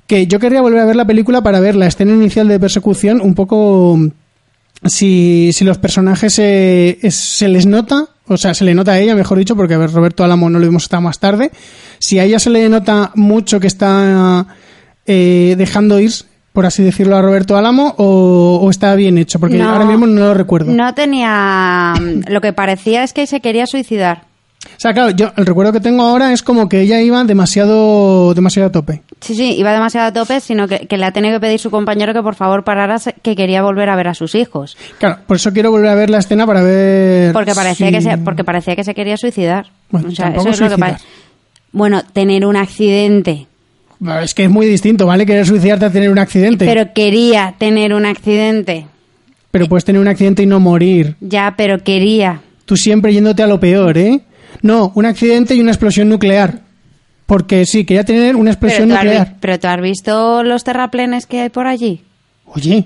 [0.08, 3.22] que yo querría volver a ver la película para ver la escena inicial de persecución
[3.22, 4.00] un poco
[4.86, 9.00] si, si los personajes eh, es- se les nota, o sea, se le nota a
[9.00, 11.52] ella, mejor dicho, porque a ver, Roberto Álamo no lo vimos hasta más tarde,
[12.00, 14.48] si a ella se le nota mucho que está
[15.06, 16.12] eh, dejando ir,
[16.54, 19.70] por así decirlo, a Roberto Álamo, o, o está bien hecho, porque No.
[19.70, 20.72] ahora mismo no lo recuerdo.
[20.72, 21.94] No tenía...
[22.28, 24.24] Lo que parecía es que se quería suicidar.
[24.66, 28.34] O sea, claro, yo el recuerdo que tengo ahora es como que ella iba demasiado,
[28.34, 29.04] demasiado a tope.
[29.22, 31.72] Sí, sí, iba demasiado a tope, sino que, que le ha tenido que pedir su
[31.72, 34.78] compañero que por favor parara, que quería volver a ver a sus hijos.
[35.00, 37.34] Claro, por eso quiero volver a ver la escena para ver.
[37.34, 39.68] Porque parecía, si- que se, porque parecía que se quería suicidar.
[39.90, 40.96] Bueno, o sea, tampoco eso es lo que
[41.72, 43.48] Bueno, tener un accidente.
[44.22, 45.26] Es que es muy distinto, ¿vale?
[45.26, 46.66] Querer suicidarte a tener un accidente.
[46.66, 48.86] Pero quería tener un accidente.
[49.50, 51.16] Pero puedes tener un accidente y no morir.
[51.22, 52.42] Ya, pero quería.
[52.66, 54.20] Tú siempre yéndote a lo peor, ¿eh?
[54.62, 56.65] No, un accidente y una explosión nuclear.
[57.26, 59.36] Porque sí, quería tener una Pero has, vi- nuclear.
[59.40, 62.02] pero tú has visto los terraplenes que hay por allí.
[62.46, 62.86] Oye,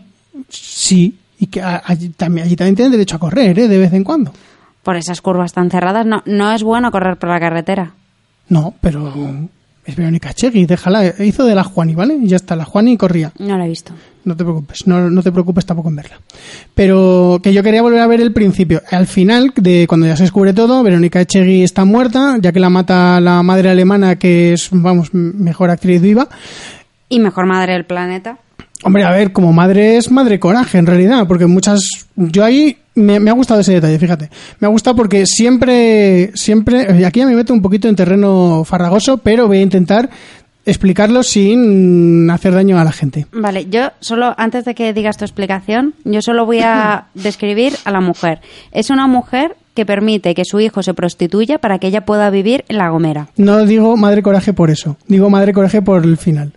[0.50, 1.18] sí.
[1.40, 3.68] Y que allí también, allí también tienen derecho a correr, ¿eh?
[3.68, 4.32] De vez en cuando.
[4.84, 7.94] Por esas curvas tan cerradas, no, no es bueno correr por la carretera.
[8.50, 9.14] No, pero
[9.86, 11.14] es Verónica Chegui, déjala.
[11.20, 12.16] Hizo de la Juani, ¿vale?
[12.16, 13.32] Y ya está, la Juani corría.
[13.40, 13.94] No lo he visto.
[14.30, 16.20] No te preocupes, no, no te preocupes tampoco en verla.
[16.76, 18.80] Pero que yo quería volver a ver el principio.
[18.92, 22.70] Al final, de cuando ya se descubre todo, Verónica Echegui está muerta, ya que la
[22.70, 26.30] mata la madre alemana, que es, vamos, mejor actriz viva.
[27.10, 28.38] Y mejor madre del planeta.
[28.84, 32.08] Hombre, a ver, como madre es madre coraje, en realidad, porque muchas...
[32.16, 34.30] Yo ahí me, me ha gustado ese detalle, fíjate.
[34.60, 37.04] Me ha gustado porque siempre, siempre...
[37.04, 40.12] Aquí ya me meto un poquito en terreno farragoso, pero voy a intentar
[40.66, 43.26] explicarlo sin hacer daño a la gente.
[43.32, 47.92] Vale, yo solo, antes de que digas tu explicación, yo solo voy a describir a
[47.92, 48.42] la mujer.
[48.72, 52.66] Es una mujer que permite que su hijo se prostituya para que ella pueda vivir
[52.68, 53.30] en La Gomera.
[53.38, 56.54] No digo madre coraje por eso, digo madre coraje por el final.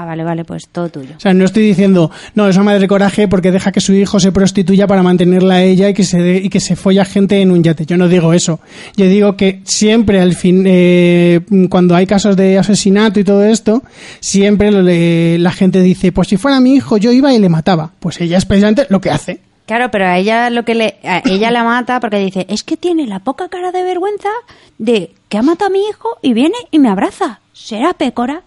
[0.00, 1.10] Ah, vale, vale, pues todo tuyo.
[1.16, 4.18] O sea, no estoy diciendo, no, es una madre coraje porque deja que su hijo
[4.18, 7.40] se prostituya para mantenerla a ella y que se dé- y que se folla gente
[7.42, 7.84] en un yate.
[7.84, 8.60] Yo no digo eso.
[8.96, 13.82] Yo digo que siempre al fin, eh, cuando hay casos de asesinato y todo esto,
[14.20, 17.90] siempre le- la gente dice, pues si fuera mi hijo yo iba y le mataba.
[18.00, 19.40] Pues ella es precisamente lo que hace.
[19.66, 22.76] Claro, pero a ella lo que le, a ella la mata porque dice, es que
[22.76, 24.30] tiene la poca cara de vergüenza
[24.78, 27.40] de que ha matado a mi hijo y viene y me abraza.
[27.52, 28.42] ¿Será pécora?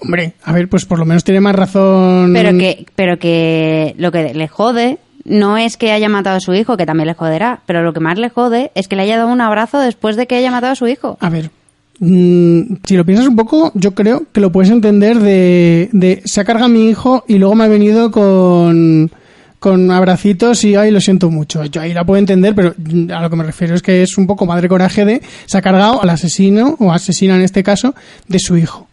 [0.00, 2.32] Hombre, a ver, pues por lo menos tiene más razón.
[2.32, 6.54] Pero que, pero que lo que le jode no es que haya matado a su
[6.54, 9.18] hijo, que también le joderá, pero lo que más le jode es que le haya
[9.18, 11.18] dado un abrazo después de que haya matado a su hijo.
[11.20, 11.50] A ver,
[11.98, 16.40] mm, si lo piensas un poco, yo creo que lo puedes entender de, de se
[16.40, 19.10] ha cargado a mi hijo y luego me ha venido con,
[19.58, 21.64] con abracitos y ay, lo siento mucho.
[21.64, 24.16] Yo ahí la puedo entender, pero mm, a lo que me refiero es que es
[24.16, 27.94] un poco madre coraje de se ha cargado al asesino o asesina en este caso
[28.28, 28.87] de su hijo.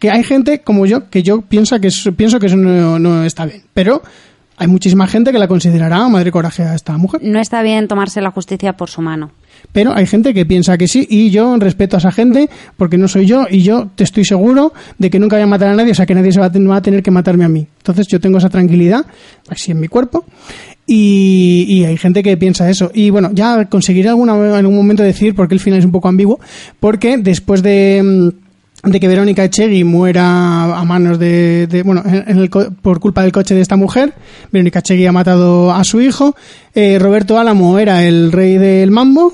[0.00, 3.24] Que hay gente como yo que yo piensa que eso, pienso que eso no, no
[3.24, 4.02] está bien, pero
[4.60, 7.20] hay muchísima gente que la considerará madre coraje a esta mujer.
[7.22, 9.30] No está bien tomarse la justicia por su mano.
[9.72, 13.06] Pero hay gente que piensa que sí y yo respeto a esa gente porque no
[13.06, 15.92] soy yo y yo te estoy seguro de que nunca voy a matar a nadie,
[15.92, 17.66] o sea que nadie se va a, va a tener que matarme a mí.
[17.78, 19.06] Entonces yo tengo esa tranquilidad
[19.48, 20.24] así en mi cuerpo
[20.86, 22.90] y, y hay gente que piensa eso.
[22.92, 26.08] Y bueno, ya conseguiré alguna, en algún momento decir porque el final es un poco
[26.08, 26.40] ambiguo,
[26.80, 28.32] porque después de...
[28.90, 33.32] de que Verónica Echegui muera a manos de, de- bueno en- el por culpa del
[33.32, 34.14] coche de esta mujer
[34.52, 36.34] Verónica Echegui ha matado a su hijo
[36.74, 39.32] eh, Roberto Álamo era el rey del mambo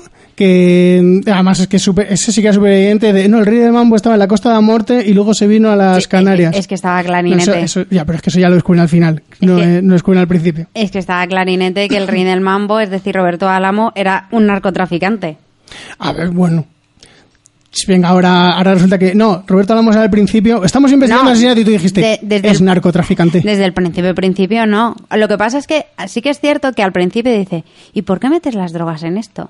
[0.49, 3.45] que además es que es súper- ese sí que es súper evidente de, no, el
[3.45, 5.77] rey del mambo estaba en la Costa de la Muerte y luego se vino a
[5.77, 6.53] las Canarias.
[6.57, 7.41] Es que estaba No, clarinete.
[7.43, 9.81] eso- eso- ya, pero es que eso ya lo descubren al final, no, que- eh,
[9.81, 10.67] no descubren al principio.
[10.73, 14.45] Es que estaba clarinete que el rey del mambo, es decir, Roberto Álamo, era un
[14.47, 15.37] narcotraficante.
[15.99, 16.65] A ver, bueno.
[17.77, 19.13] Sí, Venga, ahora, ahora resulta que.
[19.13, 20.63] No, Roberto hablamos al principio.
[20.63, 21.99] Estamos investigando No, asesinato y tú dijiste.
[21.99, 23.41] de- desde es el- narcotraficante.
[23.41, 24.95] Desde el principio, principio no.
[25.13, 28.21] Lo que pasa es que sí que es cierto que al principio dice, ¿y por
[28.21, 29.49] qué metes las drogas en esto?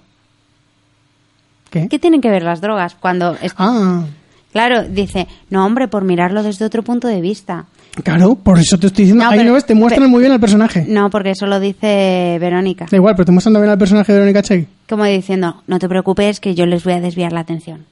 [1.70, 1.88] ¿Qué?
[1.88, 2.96] ¿Qué tienen que ver las drogas?
[2.96, 4.04] Cuando es- Ah,
[4.52, 7.66] Claro, dice, no hombre, por mirarlo desde otro punto de vista.
[8.04, 9.26] claro, por eso te estoy diciendo.
[9.26, 10.86] No, Ahí pero- no ves, te muestran muy bien al personaje.
[10.88, 12.88] No, porque eso lo dice Verónica.
[12.90, 14.68] Da igual, pero te muestran también al personaje de Verónica Chegui.
[14.88, 17.86] Como diciendo, no te preocupes que yo les voy a desviar la atención.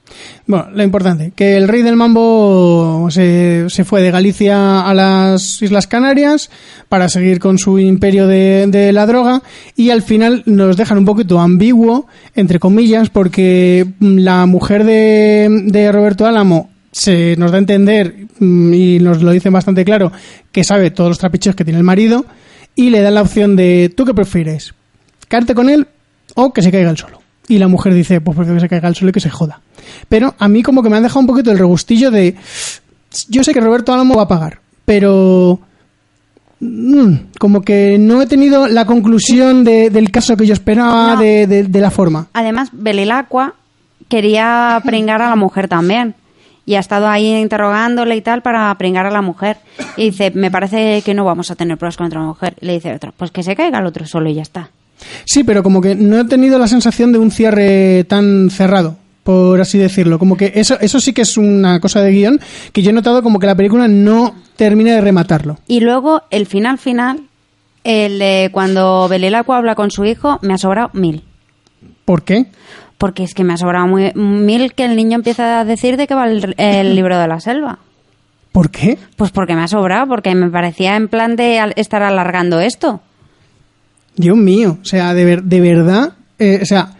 [0.46, 5.60] Bueno, lo importante, que el rey del mambo se, se fue de Galicia a las
[5.60, 6.50] Islas Canarias
[6.88, 9.42] para seguir con su imperio de, la droga
[9.74, 15.90] y al final nos dejan un poquito ambiguo, entre comillas, porque la mujer de, de
[15.90, 20.12] Roberto Álamo se nos da a entender mm, y nos lo dice bastante claro
[20.52, 22.24] que sabe todos los trapicheos que tiene el marido
[22.76, 24.74] y le dan la opción de ¿tú qué prefieres?
[25.26, 25.88] ¿Caerte con él
[26.34, 27.20] o que se caiga el solo?
[27.48, 29.60] Y la mujer dice, pues prefiero que se caiga el solo y que se joda.
[30.08, 32.34] Pero a mí como que me han dejado un poquito el regustillo de...
[33.28, 35.60] Yo sé que Roberto Álamo va a pagar, pero...
[36.60, 41.20] mm, como que no he tenido la conclusión de- del caso que yo esperaba No.
[41.20, 42.28] de, de- de la forma.
[42.32, 43.54] Además, Belilacqua
[44.08, 46.14] quería pringar a la mujer también.
[46.66, 49.58] Y ha estado ahí interrogándole y tal para pringar a la mujer.
[49.98, 52.56] Y dice, me parece que no vamos a tener pruebas contra la mujer.
[52.60, 54.70] Y le dice otro, pues que se caiga el otro solo y ya está.
[55.24, 59.60] Sí, pero como que no he tenido la sensación de un cierre tan cerrado, por
[59.60, 60.18] así decirlo.
[60.18, 62.40] Como que eso, eso sí que es una cosa de guion
[62.72, 65.58] que yo he notado como que la película no termina de rematarlo.
[65.66, 67.24] Y luego, el final final,
[67.84, 71.24] el de cuando Belilacqua habla con su hijo, me ha sobrado mil.
[72.04, 72.46] ¿Por qué?
[72.98, 76.06] Porque es que me ha sobrado muy, mil que el niño empieza a decir de
[76.06, 77.78] qué va el, el libro de la selva.
[78.52, 78.98] ¿Por qué?
[79.16, 83.00] Pues porque me ha sobrado, porque me parecía en plan de estar alargando esto.
[84.16, 86.90] Dios mío, o sea, de, ver- de verdad, eh, o sea,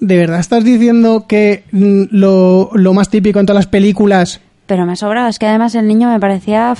[0.00, 4.86] de verdad estás diciendo que mm, lo, lo más típico en todas las películas, Pero
[4.86, 6.74] me ha sobrado, es que además el niño me parecía...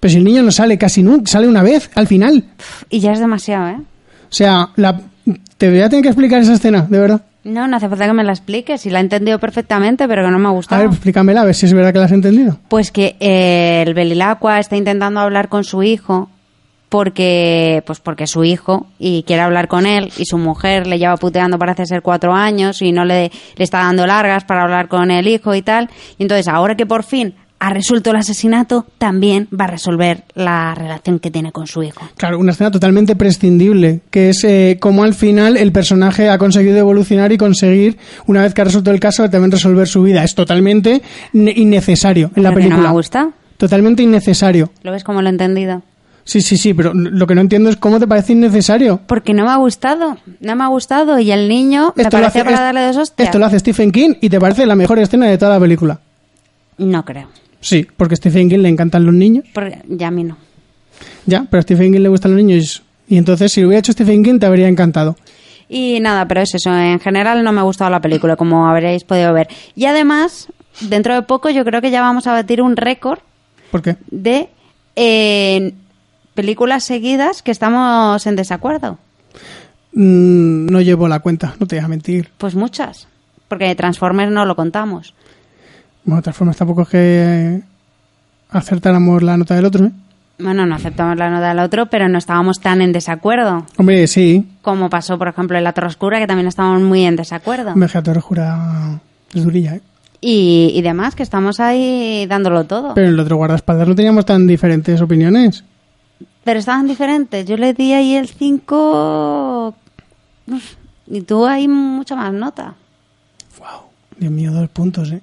[0.00, 2.44] pero si el niño no sale casi nunca, sale una vez al final.
[2.90, 3.76] y ya es demasiado, ¿eh?
[3.78, 5.00] O sea, la,
[5.56, 7.22] te voy a tener que explicar esa escena, de verdad.
[7.44, 10.30] No, no hace falta que me la expliques, si la he entendido perfectamente, pero que
[10.32, 10.82] no me ha A gustado.
[10.82, 12.58] ver, explícamela, a ver si es verdad que la has entendido.
[12.68, 16.28] Pues que eh, el Belilacqua está intentando hablar con su hijo
[16.88, 21.16] porque pues porque su hijo y quiere hablar con él y su mujer le lleva
[21.16, 25.10] puteando parece ser cuatro años y no le, le está dando largas para hablar con
[25.10, 29.48] el hijo y tal y entonces ahora que por fin ha resuelto el asesinato también
[29.58, 34.00] va a resolver la relación que tiene con su hijo Claro, una escena totalmente prescindible,
[34.10, 38.52] que es eh, como al final el personaje ha conseguido evolucionar y conseguir, una vez
[38.52, 40.22] que ha resuelto el caso, también resolver su vida.
[40.22, 41.00] Es totalmente
[41.32, 42.88] ne- innecesario en la Pero que no película.
[42.90, 44.70] me gusta Totalmente innecesario.
[44.82, 45.80] lo ves como lo he entendido
[46.28, 48.98] Sí, sí, sí, pero lo que no entiendo es cómo te parece innecesario.
[49.06, 52.42] porque no me ha gustado no me ha gustado y el niño me Esto parecía
[52.42, 54.98] hace, para darle dos hostias esto lo hace Stephen King y te parece la mejor
[54.98, 56.00] escena de toda la película.
[56.78, 57.28] no creo
[57.60, 59.44] Sí, porque a Stephen King le encantan los niños.
[59.54, 60.36] porque ya a mí no
[61.26, 62.82] Ya, pero a Stephen King le gustan los niños.
[63.08, 65.16] Y entonces, si lo hubiera hecho Stephen King, te habría encantado.
[65.68, 66.76] Y nada, pero es eso.
[66.76, 69.46] En general no me ha gustado la película, como habréis podido ver.
[69.76, 70.48] Y además,
[70.80, 73.18] dentro de poco yo creo que ya vamos a batir un récord
[73.70, 73.96] ¿Por qué?
[74.10, 74.48] de
[74.96, 75.72] eh,
[76.36, 78.98] películas seguidas que estamos en desacuerdo.
[79.92, 82.30] Mm, no llevo la cuenta, no te voy a mentir.
[82.38, 83.08] Pues muchas.
[83.48, 85.14] Porque Transformers no lo contamos.
[86.04, 87.62] Bueno, formas, tampoco es que
[88.50, 89.90] acertáramos la nota del otro, ¿eh?
[90.38, 93.64] Bueno, no aceptamos la nota del otro, pero no estábamos tan en desacuerdo.
[93.78, 94.46] Hombre, sí.
[94.60, 97.72] Como pasó, por ejemplo, en La Torre Oscura, que también estábamos muy en desacuerdo.
[97.72, 99.00] Hombre, que a Torre jura
[99.32, 99.80] es durilla, ¿eh?
[100.20, 102.94] Y, y demás, que estamos ahí dándolo todo.
[102.94, 105.64] Pero en el otro guardaespaldas no teníamos tan diferentes opiniones.
[106.46, 107.44] Pero estaban diferentes.
[107.44, 109.74] Yo le di ahí el 5.
[111.08, 112.74] Y tú ahí mucha más nota.
[114.16, 115.20] Dios mío, dos puntos, ¿eh?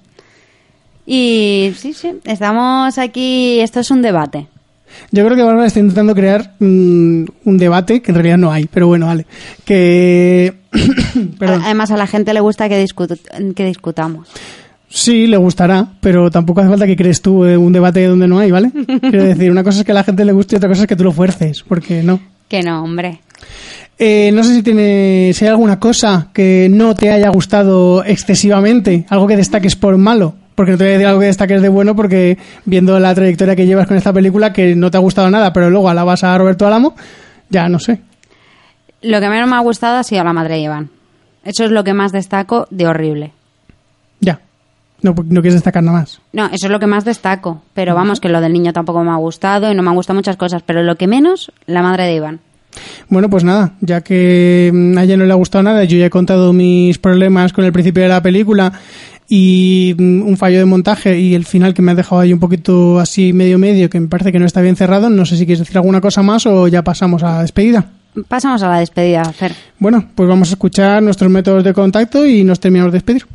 [1.06, 3.58] Y sí, sí, estamos aquí.
[3.60, 4.48] Esto es un debate.
[5.10, 8.66] Yo creo que Bárbara está intentando crear mm, un debate que en realidad no hay,
[8.66, 9.26] pero bueno, vale.
[9.64, 10.54] Que.
[11.40, 14.28] Además, a la gente le gusta que, discut- que discutamos.
[14.94, 18.38] Sí, le gustará, pero tampoco hace falta que crees tú eh, un debate donde no
[18.38, 18.70] hay, ¿vale?
[19.00, 20.86] Quiero decir, una cosa es que a la gente le guste y otra cosa es
[20.86, 22.20] que tú lo fuerces, porque no.
[22.48, 23.18] Que no, hombre.
[23.98, 29.04] Eh, no sé si tiene, si hay alguna cosa que no te haya gustado excesivamente,
[29.08, 31.68] algo que destaques por malo, porque no te voy a decir algo que destaques de
[31.68, 35.28] bueno, porque viendo la trayectoria que llevas con esta película, que no te ha gustado
[35.28, 36.94] nada, pero luego alabas a Roberto Álamo,
[37.50, 37.98] ya no sé.
[39.02, 40.90] Lo que menos me ha gustado ha sido la madre de Iván.
[41.44, 43.32] Eso es lo que más destaco de horrible.
[45.02, 46.20] No, no quieres destacar nada más.
[46.32, 47.62] No, eso es lo que más destaco.
[47.74, 50.16] Pero vamos, que lo del niño tampoco me ha gustado y no me han gustado
[50.16, 50.62] muchas cosas.
[50.62, 52.40] Pero lo que menos, la madre de Iván.
[53.08, 56.06] Bueno, pues nada, ya que mm, a ella no le ha gustado nada, yo ya
[56.06, 58.72] he contado mis problemas con el principio de la película
[59.28, 62.40] y mm, un fallo de montaje y el final que me ha dejado ahí un
[62.40, 65.10] poquito así medio medio, que me parece que no está bien cerrado.
[65.10, 67.86] No sé si quieres decir alguna cosa más o ya pasamos a la despedida.
[68.28, 69.54] Pasamos a la despedida, Fer.
[69.78, 73.26] Bueno, pues vamos a escuchar nuestros métodos de contacto y nos terminamos de despedir.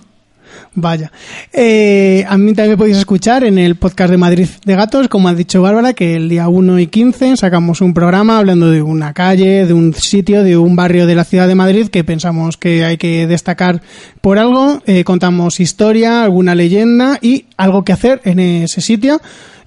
[0.74, 1.12] Vaya.
[1.52, 5.28] Eh, a mí también me podéis escuchar en el podcast de Madrid de Gatos, como
[5.28, 9.14] ha dicho Bárbara, que el día 1 y 15 sacamos un programa hablando de una
[9.14, 12.86] calle, de un sitio, de un barrio de la ciudad de Madrid que pensamos que
[12.86, 13.82] hay que destacar
[14.22, 14.82] por algo.
[14.86, 19.20] Eh, contamos historia, alguna leyenda y algo que hacer en ese sitio.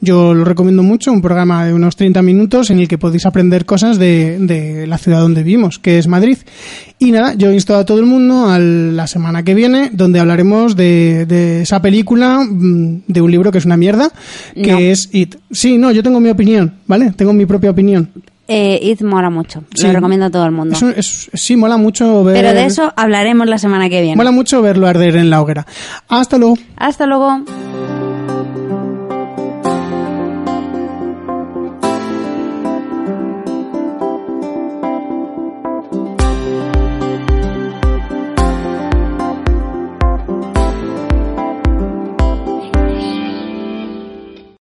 [0.02, 3.66] Yo lo recomiendo mucho, un programa de unos 30 minutos en el que podéis aprender
[3.66, 6.38] cosas de, de la ciudad donde vivimos, que es Madrid.
[6.98, 10.74] Y nada, yo insto a todo el mundo a la semana que viene, donde hablaremos
[10.74, 14.10] de, de esa película, mm, de un libro que es una mierda,
[14.54, 14.78] que No.
[14.78, 15.36] es It.
[15.50, 17.12] Sí, no, yo tengo mi opinión, ¿vale?
[17.12, 18.08] Tengo mi propia opinión.
[18.48, 19.62] Eh, It mola mucho.
[19.74, 19.86] Sí.
[19.86, 20.74] Lo recomiendo a todo el mundo.
[20.76, 22.34] Eso es- sí, mola mucho ver...
[22.36, 24.16] Pero de eso hablaremos la semana que viene.
[24.16, 25.66] Mola mucho verlo arder en la hoguera.
[26.08, 26.56] Hasta luego.
[26.76, 27.44] Hasta luego.